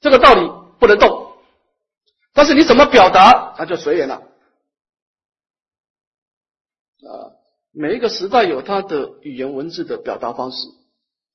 [0.00, 0.40] 这个道理
[0.80, 1.36] 不能动，
[2.32, 4.16] 但是你怎么表达，那就随缘了。
[7.06, 7.30] 啊，
[7.74, 10.68] 每一个时代有它的语言文字的表达方式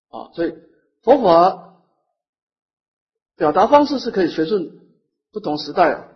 [0.09, 0.55] 啊，所以
[1.03, 1.75] 佛法
[3.35, 4.79] 表达方式是可以随顺
[5.31, 6.07] 不同时代啊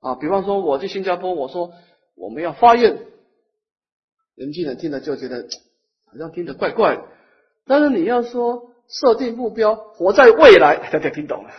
[0.00, 0.14] 啊。
[0.16, 1.72] 比方说，我去新加坡，我说
[2.16, 3.06] 我们要发愿。
[4.34, 5.48] 年轻人听了就觉得
[6.06, 7.04] 好像听得怪怪的，
[7.66, 11.50] 但是你要说设定目标，活在未来， 大家听懂了。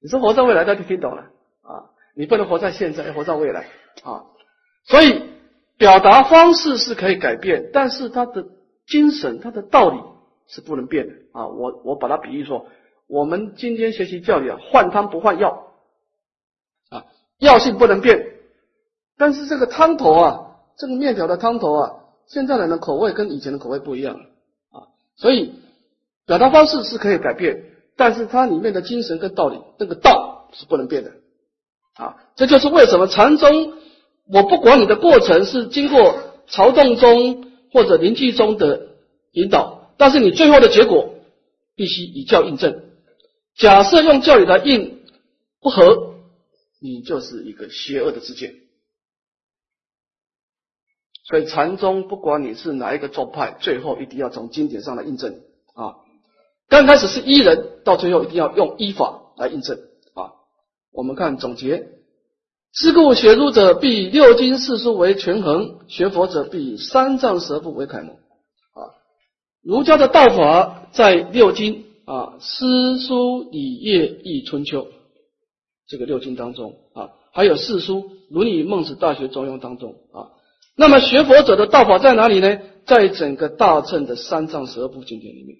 [0.00, 1.22] 你说活在未来，大家听懂了
[1.62, 1.90] 啊？
[2.14, 3.66] 你不能活在现在，要活在未来
[4.02, 4.24] 啊。
[4.84, 5.22] 所以
[5.78, 8.44] 表达方式是可以改变，但是它的
[8.86, 9.98] 精神、它的道理
[10.48, 11.46] 是不能变的啊。
[11.46, 12.66] 我我把它比喻说，
[13.06, 15.72] 我们今天学习教育啊，换汤不换药
[16.90, 17.06] 啊，
[17.38, 18.26] 药性不能变，
[19.16, 20.44] 但是这个汤头啊。
[20.80, 21.90] 这个面条的汤头啊，
[22.28, 24.20] 现在人的口味跟以前的口味不一样了
[24.70, 24.86] 啊，
[25.16, 25.54] 所以
[26.24, 27.64] 表达方式是可以改变，
[27.96, 31.10] 但是它里面的精神跟道理，那个道是不能变的
[31.94, 32.14] 啊。
[32.36, 33.72] 这就是为什么禅宗，
[34.30, 38.88] 我不管你的过程是经过曹洞宗或者临济宗的
[39.32, 41.14] 引导，但是你最后的结果
[41.74, 42.82] 必须以教印证。
[43.56, 45.02] 假设用教理来印
[45.60, 46.14] 不合，
[46.80, 48.54] 你就是一个邪恶的知见。
[51.24, 55.40] 所以禅宗不管你是哪一个宗派，最后一定要从经典上来印证
[55.74, 55.96] 啊。
[56.68, 59.78] 刚开始是依人，到最后一定要用依法来印证
[60.14, 60.32] 啊。
[60.92, 61.88] 我们看总结：
[62.80, 68.94] 是故学儒者必以六经四书为权衡，学佛者必以三藏十二部为楷模啊。
[69.64, 74.86] 儒家的道法在六经啊，诗书礼乐易春秋
[75.88, 80.30] 这个六经当中啊，还有四书《论语》《孟子》《大学》《中庸》当中啊。
[80.76, 82.60] 那么学佛者的道法在哪里呢？
[82.86, 85.56] 在整个大乘的三藏十二部经典里面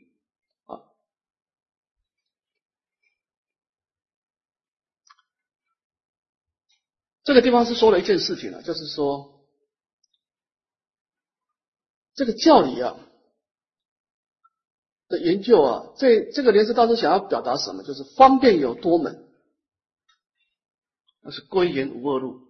[7.28, 9.44] 这个地方是说了一件事情啊，就是说
[12.14, 12.96] 这个教理啊
[15.08, 17.82] 的研究啊，这这个莲师大师想要表达什么？
[17.82, 19.28] 就是方便有多门，
[21.20, 22.48] 那是归元无二路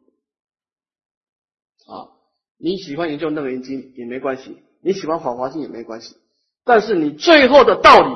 [1.89, 2.15] 啊。
[2.57, 6.17] 你喜欢研究《楞严经》也没关系，你喜欢《法华经》也没关系，
[6.63, 8.15] 但是你最后的道理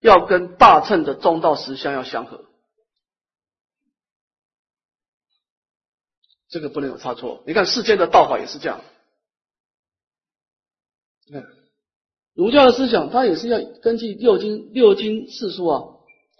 [0.00, 2.49] 要跟大乘的中道实相要相合，
[6.50, 7.42] 这个不能有差错。
[7.46, 8.80] 你看世间的道法也是这样，
[11.32, 11.44] 看
[12.34, 15.82] 儒家的思想，它也是要根据六经、六经四书啊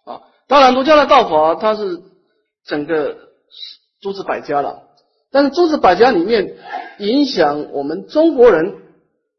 [0.04, 0.22] 啊。
[0.48, 2.02] 当然，儒家的道法它是
[2.64, 3.32] 整个
[4.00, 4.88] 诸子百家了。
[5.30, 6.58] 但是诸子百家里面，
[6.98, 8.82] 影响我们中国人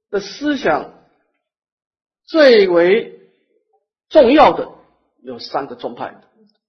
[0.09, 0.93] 的思想
[2.25, 3.19] 最为
[4.07, 4.69] 重要的
[5.21, 6.21] 有三个宗派，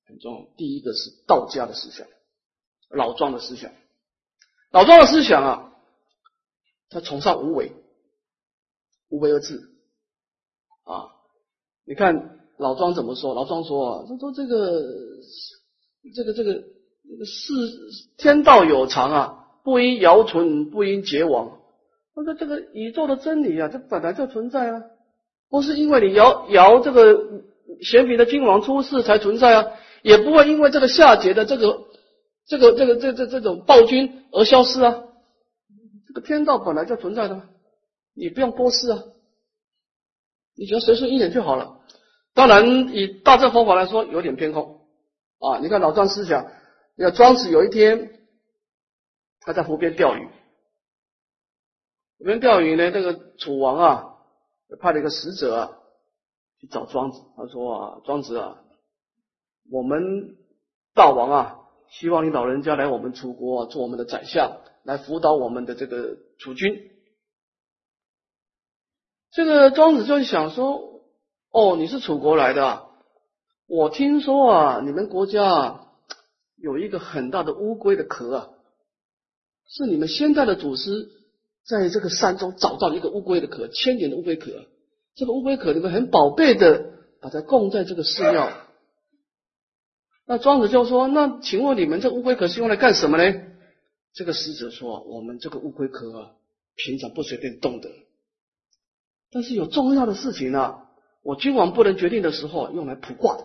[0.09, 0.47] 很重要。
[0.57, 2.07] 第一个是道家的思想，
[2.88, 3.71] 老庄的思想。
[4.72, 5.73] 老庄的思想啊，
[6.90, 7.73] 他崇尚无为，
[9.08, 9.56] 无为而治
[10.85, 11.06] 啊。
[11.87, 13.35] 你看老庄怎么说？
[13.35, 14.83] 老庄说啊，他说这个
[16.14, 16.64] 这个这个。
[17.27, 17.52] 世
[18.16, 21.58] 天道有常啊，不因尧存，不因桀亡。
[22.14, 24.83] 他说这个宇宙的真理啊，这本来就存在啊，
[25.50, 27.42] 不是因为你尧尧这个
[27.83, 31.81] 贤明的君王出世才存在啊，也不会因为这个夏桀的这个
[32.47, 35.05] 这个这个这这这种暴君而消失啊。
[36.07, 37.49] 这个天道本来就存在的，
[38.15, 39.03] 你不用多事啊，
[40.55, 41.81] 你只要随顺一点就好了。
[42.35, 44.87] 当然，以大乘佛法来说，有点偏空
[45.38, 45.59] 啊。
[45.59, 46.51] 你看老庄思想。
[46.95, 48.21] 那庄子有一天，
[49.40, 50.29] 他在湖边钓鱼。
[52.19, 54.15] 湖边钓鱼呢，这个楚王啊，
[54.79, 55.79] 派了一个使者啊
[56.61, 58.59] 去找庄子，他说啊，庄子啊，
[59.71, 60.37] 我们
[60.95, 61.61] 大王啊，
[61.93, 66.90] 希望你老人家来我们楚国做我们的宰相，来辅导我们的这个楚军。
[69.31, 71.03] 这个庄子就想说，
[71.51, 72.87] 哦，你是楚国来的，
[73.67, 75.87] 我听说啊，你们国家
[76.57, 78.49] 有一个很大的乌龟的壳啊，
[79.69, 81.11] 是你们先代的祖师
[81.67, 84.51] 在这个山中找到一个乌龟的壳，千年的乌龟壳，
[85.15, 86.87] 这个乌龟壳你们很宝贝的，
[87.21, 88.51] 把它供在这个寺庙。
[90.33, 93.38] 那庄子就说，那请问你们这乌龟壳是用来干什么呢？
[94.14, 96.30] 这个使者说，我们这个乌龟壳啊，
[96.74, 97.90] 平常不随便动的。
[99.30, 100.85] 但是有重要的事情呢，
[101.22, 103.44] 我君王不能决定的时候，用来卜卦的，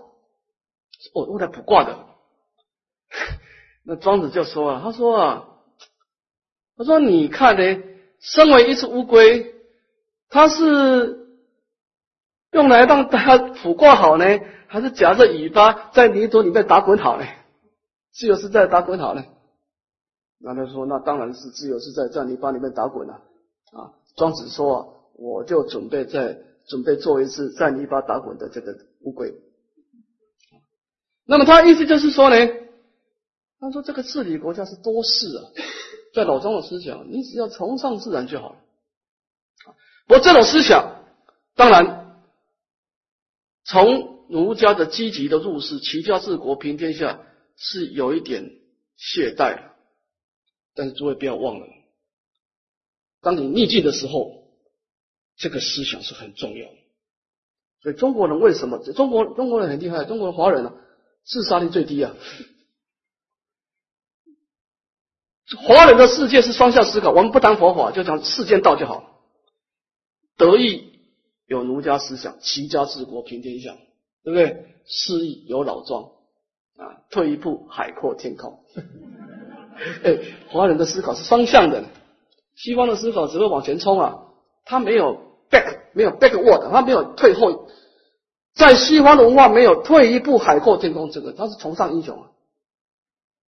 [1.14, 2.06] 哦，用来卜卦的。
[3.84, 5.50] 那庄子就说了，他说啊，
[6.78, 7.84] 他说你看呢，
[8.22, 9.56] 身为一只乌龟，
[10.30, 11.27] 它是
[12.52, 14.26] 用来让大家卜卦好呢，
[14.68, 17.26] 还是夹着尾巴在泥土里面打滚好呢？
[18.14, 19.24] 自由是在打滚好呢？
[20.40, 23.14] 那他说，那当然是自由是在在泥巴里面打滚了
[23.72, 23.92] 啊。
[24.16, 24.94] 庄子说。
[25.20, 26.38] 我就准备在
[26.68, 29.34] 准备做一次在泥巴打滚的这个乌龟。
[31.26, 32.36] 那么他意思就是说呢，
[33.60, 35.42] 他说这个治理国家是多事啊，
[36.14, 38.58] 在老庄的思想，你只要崇尚自然就好了。
[40.06, 41.04] 不过这种思想，
[41.56, 41.97] 当然
[43.68, 47.22] 从儒家的积极的入世，齐家治国平天下
[47.56, 48.44] 是有一点
[48.96, 49.76] 懈怠了。
[50.74, 51.68] 但是诸位不要忘了，
[53.22, 54.36] 当你逆境的时候。
[55.40, 56.78] 这个思想是很重要的，
[57.84, 58.80] 所以中国人为什么？
[58.80, 60.74] 中国中国人很厉害，中国华人啊，
[61.26, 62.16] 自杀率最低啊。
[65.60, 69.22] 华人的世界是双向思考，我们不谈佛法，就讲世间道就好。
[70.38, 70.87] 得意
[71.48, 73.76] 有儒家思想，齐家治国平天下，
[74.24, 74.66] 对不对？
[74.86, 76.04] 失意有老庄
[76.78, 78.60] 啊，退一步海阔天空。
[80.04, 80.18] 哎，
[80.50, 81.84] 华人的思考是双向的，
[82.56, 84.20] 西方的思考只会往前冲啊，
[84.66, 85.26] 他没有。
[85.50, 87.70] back 没有 backward，他没有退后，
[88.54, 92.28] 在西方的文化没有退一步海阔天空这个，他是崇尚英雄啊，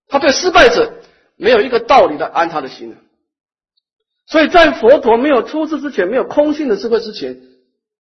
[0.08, 0.94] 他对失败者
[1.36, 2.96] 没有一个道理的安他的心啊，
[4.28, 7.42] 所以在佛陀没有出世之前，没有空性的智慧之前，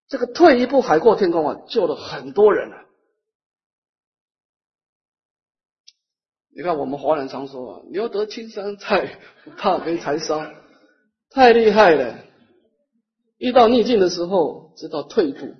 [0.10, 2.86] 这个退一步海阔天空啊，救了很多人啊。
[6.51, 10.51] 你看我们华人常说啊，留得青山在，不怕没柴烧，
[11.30, 12.26] 太厉害了。
[13.38, 15.55] 遇到逆境的时候，知道退步，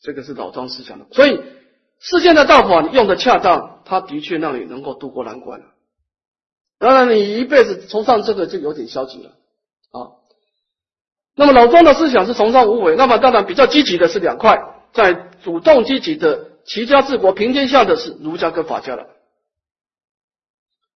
[0.00, 1.06] 这个是老庄思想的。
[1.12, 1.42] 所以
[1.98, 5.60] 世间的道法用的恰当，他的确让你能够渡过难关。
[6.78, 9.30] 当然，你一辈子崇尚这个就有点消极了
[9.90, 10.19] 啊。
[11.34, 14.58] 那么老庄的思想是崇尚无为，那么当然比较积极的是两块，
[14.92, 19.06] 在主动积极的齐家治国平天下的是儒家跟法家了，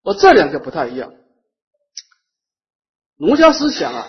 [0.03, 1.15] 而这两个不太一样。
[3.17, 4.09] 儒家思想啊，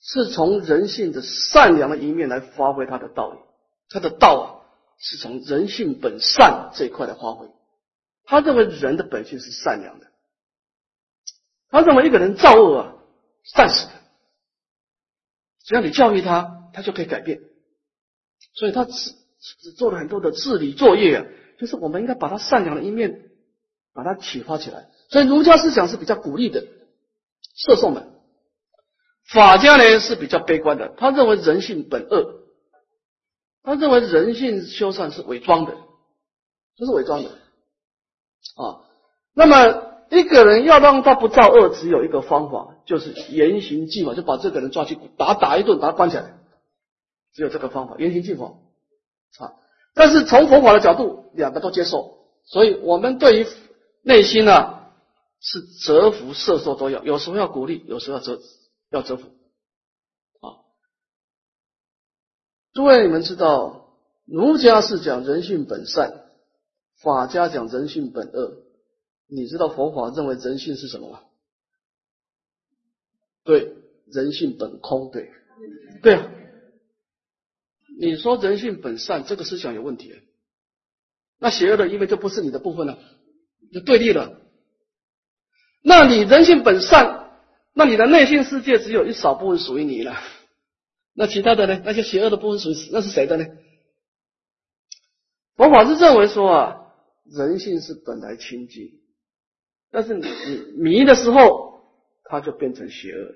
[0.00, 3.38] 是从人性的善良的一面来发挥它的道理。
[3.90, 4.44] 它的道啊，
[4.98, 7.46] 是从人性本善这一块来发挥。
[8.24, 10.06] 他认为人的本性是善良的，
[11.70, 12.92] 他认为一个人造恶啊，
[13.44, 13.92] 善死的，
[15.68, 17.40] 只要你教育他，他就可以改变。
[18.54, 21.26] 所以他只做了很多的治理作业啊，
[21.60, 23.30] 就是我们应该把他善良的一面
[23.92, 24.88] 把他启发起来。
[25.10, 26.64] 所以儒家思想是比较鼓励的。
[27.54, 28.08] 射送的
[29.26, 32.44] 法家呢是比较悲观的，他认为人性本恶，
[33.62, 35.76] 他认为人性修善是伪装的，
[36.76, 37.28] 这是伪装的
[38.56, 38.88] 啊。
[39.34, 46.38] 那么一个人要让他不造恶，只有一个方法，就是严刑峻法，就把这个人抓去打打一顿，把他关起来，
[47.34, 48.54] 只有这个方法，严刑峻法
[49.38, 49.54] 啊。
[49.94, 53.46] 但是从佛法的角度，两个都接受，所以我们对于
[54.02, 54.76] 内心呢。
[55.40, 58.40] 是折服、摄受都要，有时候要鼓励，有时候要折，
[58.90, 59.28] 要折服。
[60.40, 60.66] 啊，
[62.72, 63.94] 诸位，你们知道，
[64.26, 66.24] 儒家是讲人性本善，
[67.00, 68.64] 法家讲人性本恶。
[69.28, 71.20] 你知道佛法认为人性是什么吗？
[73.44, 73.74] 对，
[74.06, 75.10] 人性本空。
[75.10, 75.30] 对，
[76.02, 76.30] 对啊。
[78.00, 80.14] 你说人性本善，这个思想有问题。
[81.38, 82.98] 那邪恶的因为就不是你的部分了，
[83.72, 84.40] 就对立了。
[85.82, 87.30] 那你人性本善，
[87.74, 90.16] 那你的内心世界只有一少部分属于你了，
[91.12, 91.82] 那其他的呢？
[91.84, 93.46] 那些邪恶的部分属于那是谁的呢？
[95.56, 96.92] 佛法是认为说啊，
[97.24, 99.00] 人性是本来清净，
[99.90, 101.82] 但是你你迷的时候，
[102.24, 103.34] 它就变成邪恶了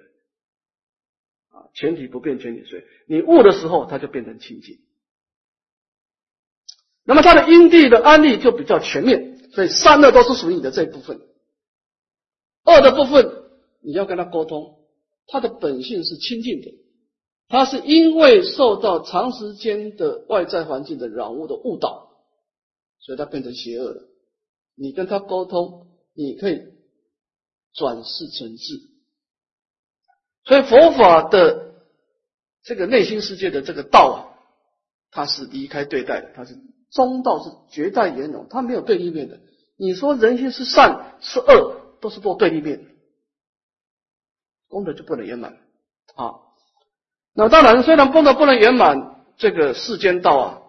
[1.51, 2.85] 啊，全体不变，全体随。
[3.07, 4.79] 你悟的时候，它就变成清净。
[7.05, 11.21] 那么它的因地的安利就比较全面，所以善恶都是属于你的这一部分。
[12.65, 13.45] 恶的部分，
[13.81, 14.79] 你要跟他沟通，
[15.27, 16.73] 他的本性是清净的，
[17.49, 22.13] 他是因为受到长时间的外在环境的染物的误导，
[23.01, 24.03] 所以他变成邪恶了。
[24.77, 26.61] 你跟他沟通，你可以
[27.75, 28.81] 转世成智。
[30.45, 31.75] 所以佛法的
[32.63, 34.19] 这个内心世界的这个道啊，
[35.11, 36.59] 它是离开对待的，它是
[36.91, 39.41] 中道，是绝代圆融，它没有对立面的。
[39.77, 41.81] 你说人心是善是恶？
[42.01, 42.85] 都是做对立面，
[44.67, 45.53] 功德就不能圆满
[46.17, 46.35] 啊。
[47.33, 50.62] 那当然，虽然功德不能圆满，这个世间道啊，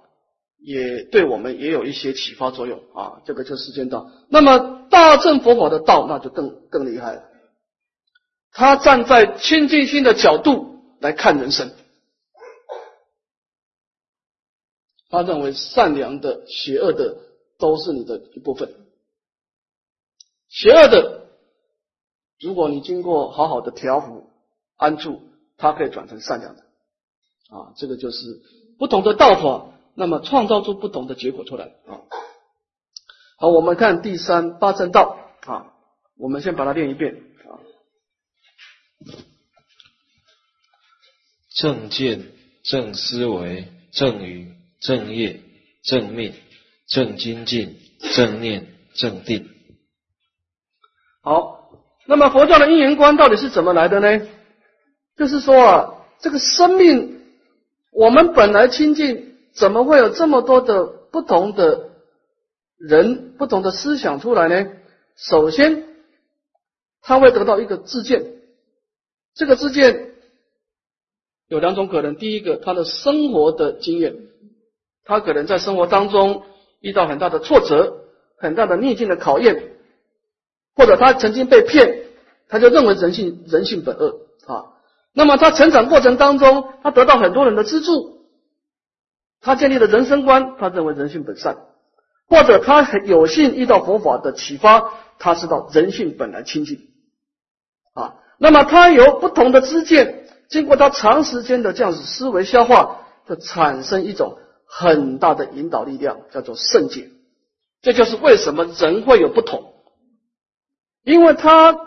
[0.63, 3.21] 也对我们也有一些启发作用啊。
[3.25, 4.09] 这个就是世间道。
[4.29, 7.23] 那么大乘佛法的道，那就更更厉害了。
[8.51, 11.71] 他站在清净心的角度来看人生，
[15.09, 17.17] 他认为善良的、邪恶的
[17.57, 18.73] 都是你的一部分，
[20.49, 21.21] 邪恶的。
[22.39, 24.29] 如果你经过好好的调伏
[24.75, 25.21] 安住，
[25.57, 26.61] 它可以转成善良的
[27.49, 27.73] 啊。
[27.77, 28.41] 这个就是
[28.77, 32.01] 不同的道法，那么创造出不同的结果出来啊。
[33.37, 35.73] 好，我们看第三八正道啊，
[36.17, 37.15] 我们先把它练一遍
[37.45, 37.59] 啊。
[41.55, 42.31] 正见、
[42.63, 45.41] 正思维、正语、正业、
[45.83, 46.33] 正命、
[46.87, 47.79] 正精进、
[48.13, 49.49] 正念、正定。
[51.21, 51.61] 好。
[52.05, 54.27] 那么佛教的因缘观到底是怎么来的呢？
[55.15, 57.21] 就是说啊，这个生命
[57.93, 61.89] 我们本来清净，怎么会有这么多的不同的
[62.77, 64.71] 人、不同的思想出来呢？
[65.15, 65.85] 首先，
[67.01, 68.25] 他会得到一个自见，
[69.35, 70.11] 这个自见
[71.47, 74.15] 有两种可能：第一个，他的生活的经验，
[75.05, 76.43] 他可能在生活当中
[76.79, 78.05] 遇到很大的挫折、
[78.37, 79.71] 很大的逆境的考验。
[80.75, 82.07] 或者他曾经被骗，
[82.49, 84.73] 他就认为人性人性本恶啊。
[85.13, 88.22] 那么他成长过程当中，他得到很多人的资助，
[89.43, 91.57] 他建立了人生观，他认为人性本善。
[92.27, 96.87] 或者他很有幸遇到佛法的启发，他知道人性本来清净
[97.93, 98.15] 啊。
[98.39, 107.09] 那么他有不同的知见，经过他长时间的这样子思维消化，就产生一种很大的引导力量，叫做圣解。
[107.81, 109.73] 这就是为什么人会有不同。
[111.03, 111.77] 因为他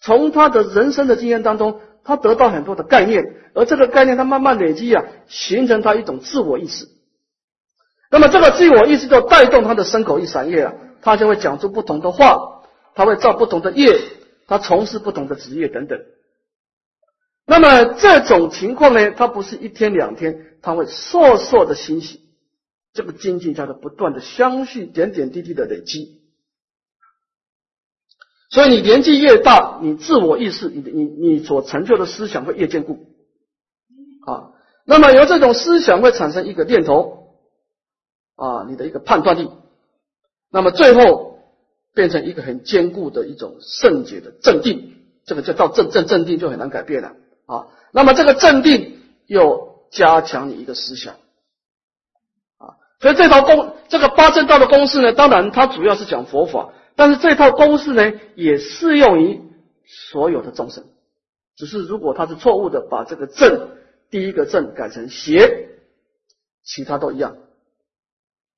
[0.00, 6.88] 从他的人生的经验当中，他得到很多的概念，而这个概念他慢慢累积啊，形成他一种自我意识。
[8.10, 12.62] 那么这个自我意识就带动他的身口意三业啊，他就会讲出不同的话，
[12.94, 14.00] 他会造不同的业，
[14.46, 15.98] 他从事不同的职业等等。
[17.46, 22.20] 那么这种情况呢，他不是一天两天，他会烁烁的欣喜，
[22.92, 26.19] 这个经济叫做不断的相续，点点滴滴的累积。
[28.50, 32.98] 所以你年纪越大，你自我意识，你你你所成就的思想会越坚固
[34.26, 34.50] 啊。
[34.84, 37.28] 那么由这种思想会产生一个念头
[38.34, 39.48] 啊，你的一个判断力，
[40.50, 41.38] 那么最后
[41.94, 47.12] 变成一个很坚固的一种圣洁的镇定，这个叫到镇镇镇定就很难改变了
[47.46, 47.68] 啊。
[47.92, 51.14] 那么这个镇定又加强你一个思想
[52.58, 56.70] 啊，所以这套公这个八正道的公式呢，当然它主要是讲佛法。
[57.00, 59.40] 但是这套公式呢，也适用于
[59.86, 60.84] 所有的众生。
[61.56, 63.70] 只是如果他是错误的，把这个正
[64.10, 65.70] 第一个正改成邪，
[66.62, 67.38] 其他都一样。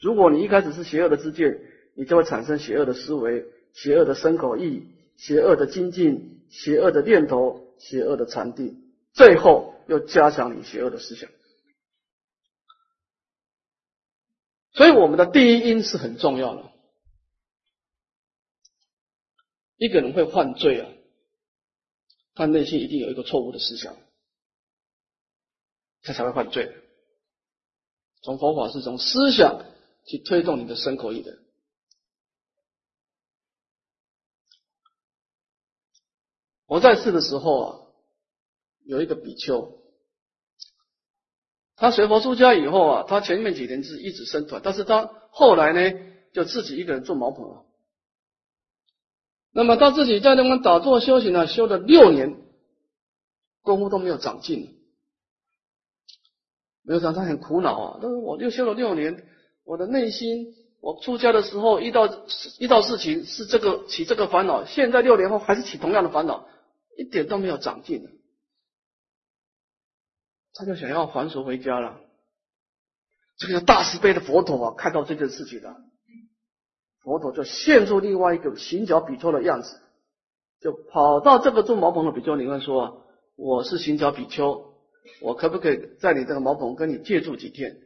[0.00, 1.60] 如果你一开始是邪恶的知见，
[1.94, 8.82] 你就会产生邪恶的思维、邪恶的身口意、邪恶的精进、邪恶的念头、邪恶的禅定，
[9.12, 11.30] 最后又加强你邪恶的思想。
[14.72, 16.71] 所以我们的第一因是很重要的。
[19.82, 20.88] 一个人会犯罪啊，
[22.34, 23.96] 他内心一定有一个错误的思想，
[26.02, 26.72] 他才会犯罪。
[28.22, 29.64] 从佛法是从思想
[30.06, 31.36] 去推动你的身口意的。
[36.66, 37.80] 我在世的时候啊，
[38.84, 39.82] 有一个比丘，
[41.74, 47.64] 他学佛出家以后啊，他前面几年是一直生团，但是他后来呢，就自己一个人做茅棚啊。
[49.54, 52.40] 那么他自己在那边打坐修行呢，修了六年，
[53.60, 54.78] 功夫都没有长进，
[56.82, 57.98] 没有长，他很苦恼啊。
[58.00, 59.26] 但是我又修了六年，
[59.64, 62.08] 我的内心，我出家的时候遇到
[62.58, 66.48] 遇到事情是这个起这个烦恼，现在六年后还是起同样的烦恼，
[66.96, 68.08] 一点都没有长进。
[70.54, 72.00] 他就想要还俗回家了。
[73.36, 75.76] 这个大慈悲的佛陀啊，看到这件事情了，
[77.02, 79.80] 佛陀就现出另外一个行脚比丘的样子，
[80.60, 83.04] 就跑到这个住茅棚的比丘里面说
[83.36, 84.74] ：“我是行脚比丘，
[85.20, 87.78] 我可不可以在你这个茅棚跟你借住几天？”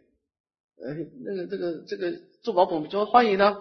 [0.78, 0.94] 哎，
[1.24, 2.12] 那个这个这个
[2.42, 3.56] 住茅棚比丘欢迎呢，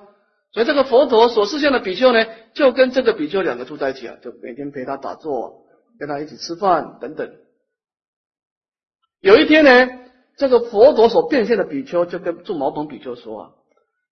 [0.51, 5.65] 所以这个佛陀所示现的比丘呢，就跟这个比丘两个住在一起啊，就每天陪他打坐，
[5.97, 7.33] 跟他一起吃饭等等。
[9.21, 10.01] 有一天呢。
[10.37, 13.51] 这个佛陀所变现的比丘就跟住茅棚比丘说啊，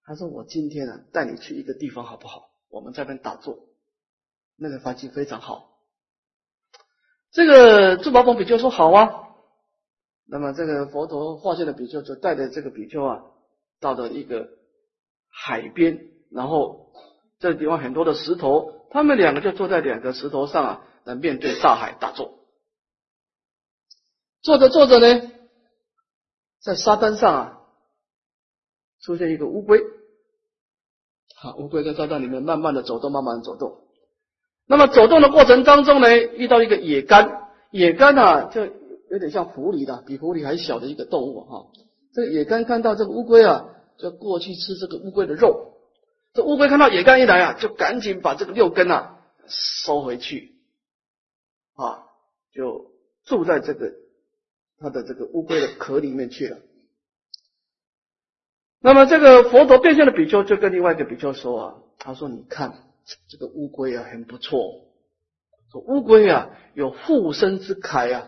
[0.05, 2.49] 他说我今天啊带你去一个地方好不好？
[2.69, 3.59] 我们在那边打坐，
[4.57, 5.77] 那个环境非常好。
[7.31, 9.19] 这个珠宝峰比丘说好啊。
[10.25, 13.23] 那么这个佛陀化现的比丘就带着这个比丘啊，
[13.79, 14.49] 到了一个
[15.29, 16.91] 海边，然后
[17.39, 22.39] 这个地方很多的石头，他们两个就坐在两个石头上啊，来面对大海打坐。
[24.41, 25.31] 坐着坐着呢。
[26.59, 27.61] 在沙滩上啊，
[29.03, 29.79] 出现一个乌龟，
[31.35, 33.79] 好，乌龟在沙滩里面慢慢的走动，慢慢的走动。
[34.65, 38.65] 那么走动的过程当中呢，遇到一个野干，野干啊，就
[39.09, 41.67] 有点像狐狸的，比狐狸还小的一个动物哈。
[42.13, 43.65] 这野干看到这个乌龟啊，
[43.97, 45.73] 就过去吃这个乌龟的肉。
[46.33, 50.55] 这乌龟看到野干一来啊，就赶紧把这个六根啊收回去，
[51.75, 52.05] 啊，
[52.53, 52.91] 就
[53.25, 53.91] 住在这个。
[54.79, 56.57] 它的这个乌龟的壳里面去了。
[58.85, 62.83] 那么这个佛陀变现的比丘就跟另外一个比丘说啊，他说：“你看
[63.29, 64.59] 这个乌龟啊，很不错。
[65.71, 68.27] 说乌龟啊，有护身之铠啊，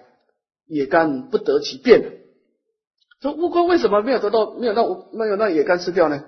[0.66, 2.22] 野干不得其变。
[3.22, 6.24] 说乌龟为什么没有得到没有让没有让野干吃掉呢？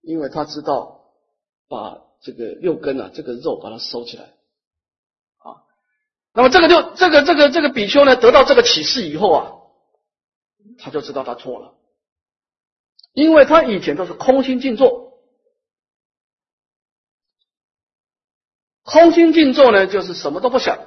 [0.00, 1.00] 因为他知道
[1.68, 4.22] 把这个六根啊，这个肉把它收起来
[5.38, 5.66] 啊。”
[6.34, 9.52] 那么这个就这个这个这个比丘呢，得到这个启示以后啊，
[10.78, 11.74] 他就知道他错了，
[13.12, 15.20] 因为他以前都是空心静坐，
[18.82, 20.78] 空心静坐呢就是什么都不想，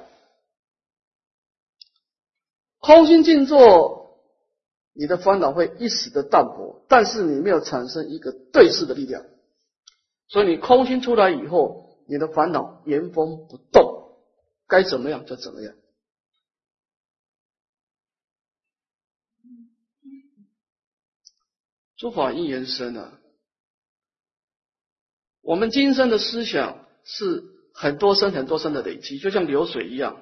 [2.80, 4.20] 空心静坐，
[4.94, 9.24] 你的烦恼会一时的淡薄，但是你没有产生一个对视的力量，
[10.28, 13.94] 所以你空心出来以后，你的烦恼原封不动。
[14.68, 15.76] 该怎么样就怎么样。
[21.98, 23.20] 诸法因缘生啊，
[25.42, 27.44] 我们今生的思想是
[27.74, 30.22] 很多生很多生的累积，就像流水一样。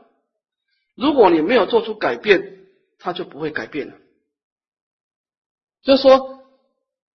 [0.96, 2.68] 如果你没有做出改变，
[3.00, 3.98] 它就不会改变了。
[5.82, 6.46] 就说，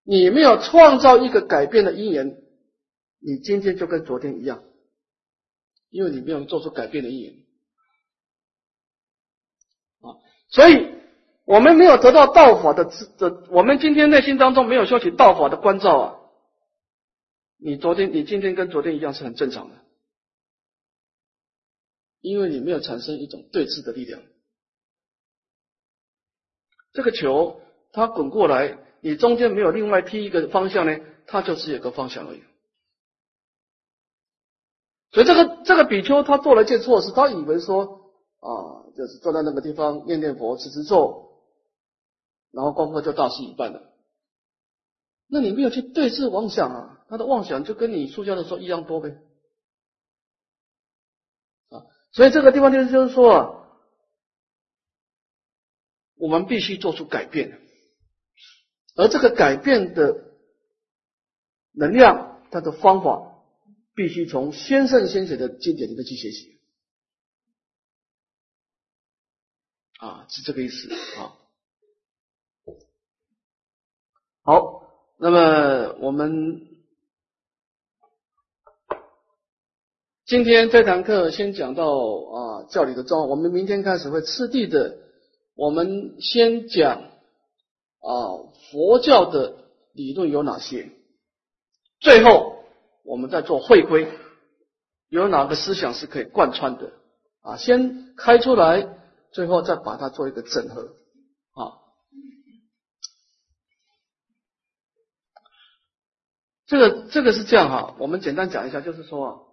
[0.02, 2.42] 你没有创造一个改变的因缘，
[3.20, 4.64] 你今天就跟昨天一样。
[5.90, 7.32] 因为你没有做出改变的因缘
[10.00, 10.97] 啊，所以
[11.48, 12.84] 我们没有得到道法的
[13.16, 16.16] 的，我们今天内心当中没有修起道法的关照啊，
[17.56, 19.76] 你昨天你今天跟昨天一样是很正常的，
[22.20, 24.20] 因为你没有产生一种对峙的力量。
[26.92, 32.42] 这个球它滚过来，你中间没有另外踢一个方向呢，它就只有个方向而已。
[35.12, 41.24] 所以这个这个比丘他做了一件错事，他以为说啊，就是坐在那个地方念念佛、持持咒，
[42.50, 43.92] 然后功课就大事一半了。
[45.26, 49.10] 那你没有去对峙妄想啊，他的妄想就跟你出家的时候一样多呗。
[51.68, 53.68] 啊，所以这个地方就是就是说啊，
[56.16, 57.60] 我们必须做出改变，
[58.94, 60.34] 而这个改变的
[61.72, 63.26] 能量，它的方法。
[63.94, 66.60] 必须从先圣先贤的经典里面去学习
[69.98, 71.34] 啊，是这个意思啊。
[74.48, 74.82] 好，
[75.18, 76.62] 那么我们
[80.24, 84.96] 今天这堂课先讲到啊教理的重我们明天开始会次第的，
[85.54, 87.02] 我们先讲
[88.00, 88.38] 啊
[88.70, 89.54] 佛教的
[89.92, 90.92] 理论有哪些，
[92.00, 92.56] 最后。
[93.04, 94.08] 我们再做会规，
[95.08, 96.92] 有哪个思想是可以贯穿的
[97.42, 97.58] 啊？
[97.58, 98.98] 先开出来，
[99.30, 100.94] 最后再把它做一个整合
[101.52, 101.76] 啊。
[106.68, 109.48] 这个这个是这样哈，我们简单讲一下，就是说，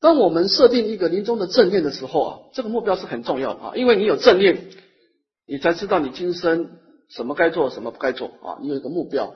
[0.00, 4.70] 当我们设定一个临终的正念的时候啊，这个目标是很重要的啊，因为你有正念，
[5.46, 6.78] 你才知道你今生。
[7.10, 8.58] 什么该做，什么不该做啊？
[8.60, 9.34] 你有一个目标，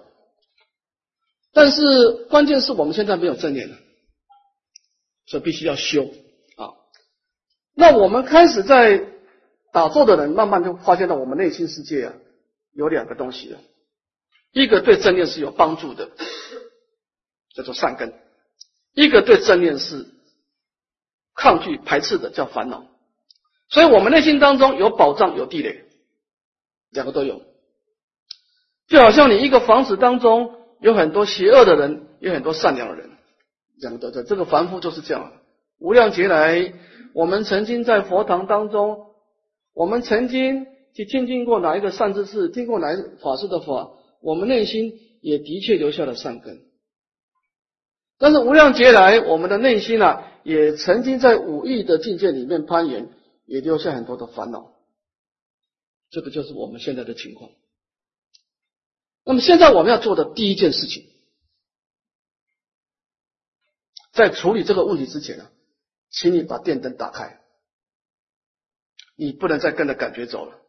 [1.55, 3.79] 但是关键是我们现在没有正念了，
[5.25, 6.05] 所以必须要修
[6.59, 6.77] 啊。
[7.75, 9.03] 那我们开始在
[9.73, 12.15] 打坐的人，慢慢就发现到我们内心世界啊，
[12.75, 13.57] 有两个东西，
[14.53, 16.11] 一个对正念是有帮助的，
[17.55, 18.11] 叫做善根；
[18.95, 20.07] 一个对正念是
[21.35, 22.87] 抗拒排斥的，叫烦恼。
[23.69, 25.85] 所以我们内心当中有宝藏，有地雷，
[26.91, 27.43] 两个都有。
[28.89, 33.11] 就好像你一个房子当中有很多邪恶的人，有很多善良的人，
[33.81, 34.23] 两个都在。
[34.23, 35.33] 这个凡夫就是这样。
[35.79, 36.75] 无量劫来，
[37.15, 39.07] 我们曾经在佛堂当中，
[39.73, 46.65] 我们曾经去听听过哪一个善知识，听过哪一法师的法，我们内心也的确留下了善根。
[48.19, 53.09] 但是无量劫来，我们的内心啊，也曾经在五欲的境界里面攀岩，
[53.47, 54.73] 也留下很多的烦恼。
[56.11, 57.51] 这个就是我们现在的情况。
[59.25, 61.07] 那么现在我们要做的第一件事情，
[64.13, 65.49] 在处理这个问题之前呢，
[66.11, 67.41] 请你把电灯打开，
[69.17, 70.62] 你不能再跟着感觉走了。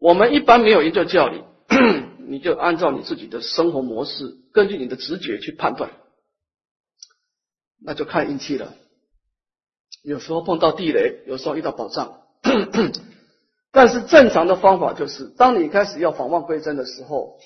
[0.00, 1.44] 我们一般没有研究教理，
[2.26, 5.90] 你就按照你自己的生活模式，根据你的直觉去判断，
[7.80, 8.74] 那就看运气了。
[10.02, 12.22] 有时候碰到地雷，有时候遇到宝藏。
[13.72, 17.38] 但是正常的方法就是，当你开始要访望归真的时候，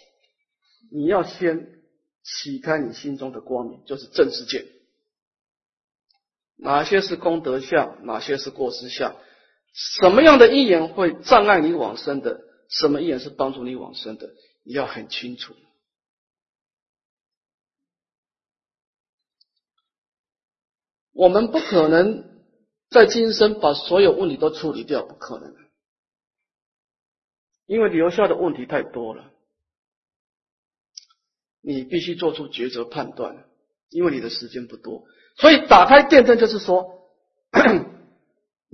[0.92, 1.66] 你要先
[2.22, 4.64] 启开你心中的光明，就是正知见。
[6.56, 9.16] 哪些是功德相，哪些是过失相？
[9.74, 12.40] 什么样的因缘会障碍你往生的？
[12.68, 14.30] 什么因缘是帮助你往生的？
[14.62, 15.54] 你要很清楚。
[21.12, 22.24] 我们不可能
[22.90, 25.54] 在今生把所有问题都处理掉，不可能。
[27.66, 29.32] 因为留下的问题太多了，
[31.60, 33.48] 你必须做出抉择判断，
[33.88, 35.04] 因为你的时间不多。
[35.36, 37.08] 所以打开电灯就是说，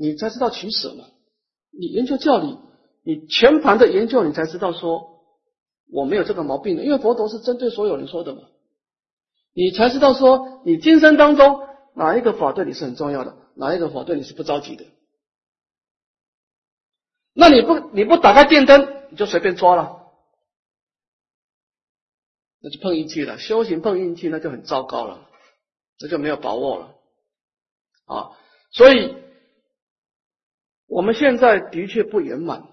[0.01, 1.05] 你才知道取舍嘛。
[1.79, 2.59] 你研究教理，
[3.05, 5.21] 你全盘的研究，你才知道说
[5.93, 6.83] 我没有这个毛病的。
[6.83, 8.41] 因为佛陀是针对所有人说的嘛，
[9.53, 14.87] 你才知道说你今生当中哪一个法对你是很重要的，哪一个法对你是不着急的。
[17.35, 20.07] 那你不你不打开电灯，你就随便抓了，
[22.61, 23.37] 那就碰运气了。
[23.37, 25.29] 修行碰运气，那就很糟糕了，
[25.99, 26.95] 这就没有把握了
[28.07, 28.33] 啊！
[28.73, 29.15] 所以
[30.91, 32.69] 我们现在的确不圆满，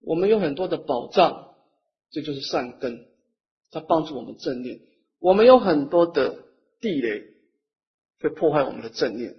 [0.00, 1.54] 我们有很多的保障，
[2.10, 3.08] 这就是善根，
[3.70, 4.80] 它帮助我们正念；
[5.18, 6.44] 我们有很多的
[6.78, 7.32] 地雷，
[8.20, 9.34] 会破坏我们的正念。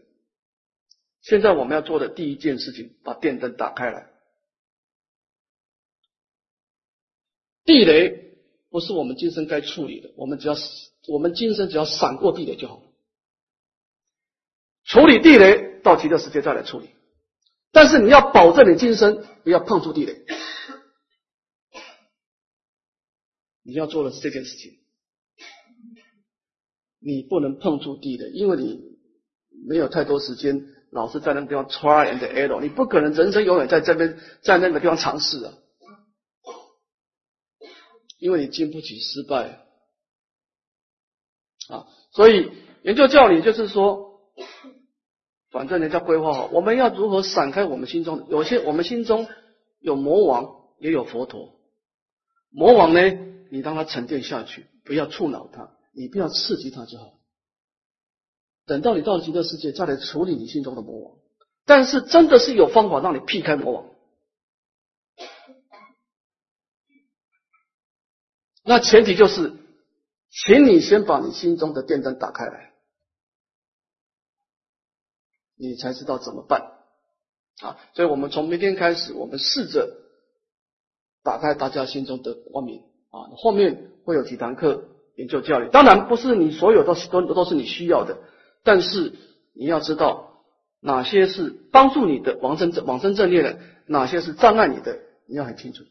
[1.22, 4.10] 现在我们要做的第一件事情，把电灯打开来。
[7.66, 8.36] 地雷
[8.72, 10.56] 不是我们今生该处理的，我们只要
[11.08, 12.82] 我们今生只要闪过地雷就好。
[14.86, 16.90] 处理地雷到极乐世界再来处理，
[17.72, 20.26] 但是你要保证你今生不要碰触地雷。
[23.63, 24.80] 你要做的是这件事情，
[26.99, 28.97] 你不能碰触地雷，因为你
[29.68, 30.74] 没有太多时间。
[30.89, 35.53] 老是在那个地方 try and error，你不可能人生永远在这边在那个地方尝试啊，
[38.18, 39.68] 因为你经不起失败
[41.68, 41.86] 啊。
[42.13, 42.49] 所以
[42.84, 44.22] 研究教理就是说，
[45.50, 49.28] 反正人家规划好，我们要如何闪开我们心中有些我们心中
[49.80, 51.60] 有魔王，也有佛陀。
[52.50, 53.02] 魔王呢，
[53.50, 57.14] 你让他沉淀下去，不要触恼他，你不要刺激他就好。
[58.66, 61.18] 等到你到了极乐世界，再来处理你心中的魔王。
[61.66, 63.86] 但是真的是有方法让你避开魔王。
[68.64, 69.54] 那前提就是，
[70.30, 72.66] 请你先把你心中的电灯打开来，
[75.58, 76.74] 你才知道怎么办
[77.62, 77.78] 啊！
[77.93, 79.89] 所以我们从明天开始，我们试着
[81.24, 83.34] 打开大家心中的光明啊。
[83.36, 84.86] 后面会有几堂课
[85.16, 88.20] 研究教育，当然不是你所有都都都是你需要的。
[88.64, 89.14] 但是
[89.55, 90.43] 你要知道
[90.80, 95.84] 哪些是帮助你的往生正往生正念的，哪些是障碍你的，你要很清楚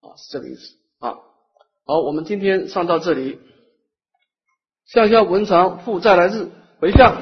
[0.00, 1.18] 啊，是这个意思啊。
[1.84, 3.38] 好，我们今天上到这里，
[4.86, 6.48] 向下文长复再来日
[6.80, 7.20] 回向。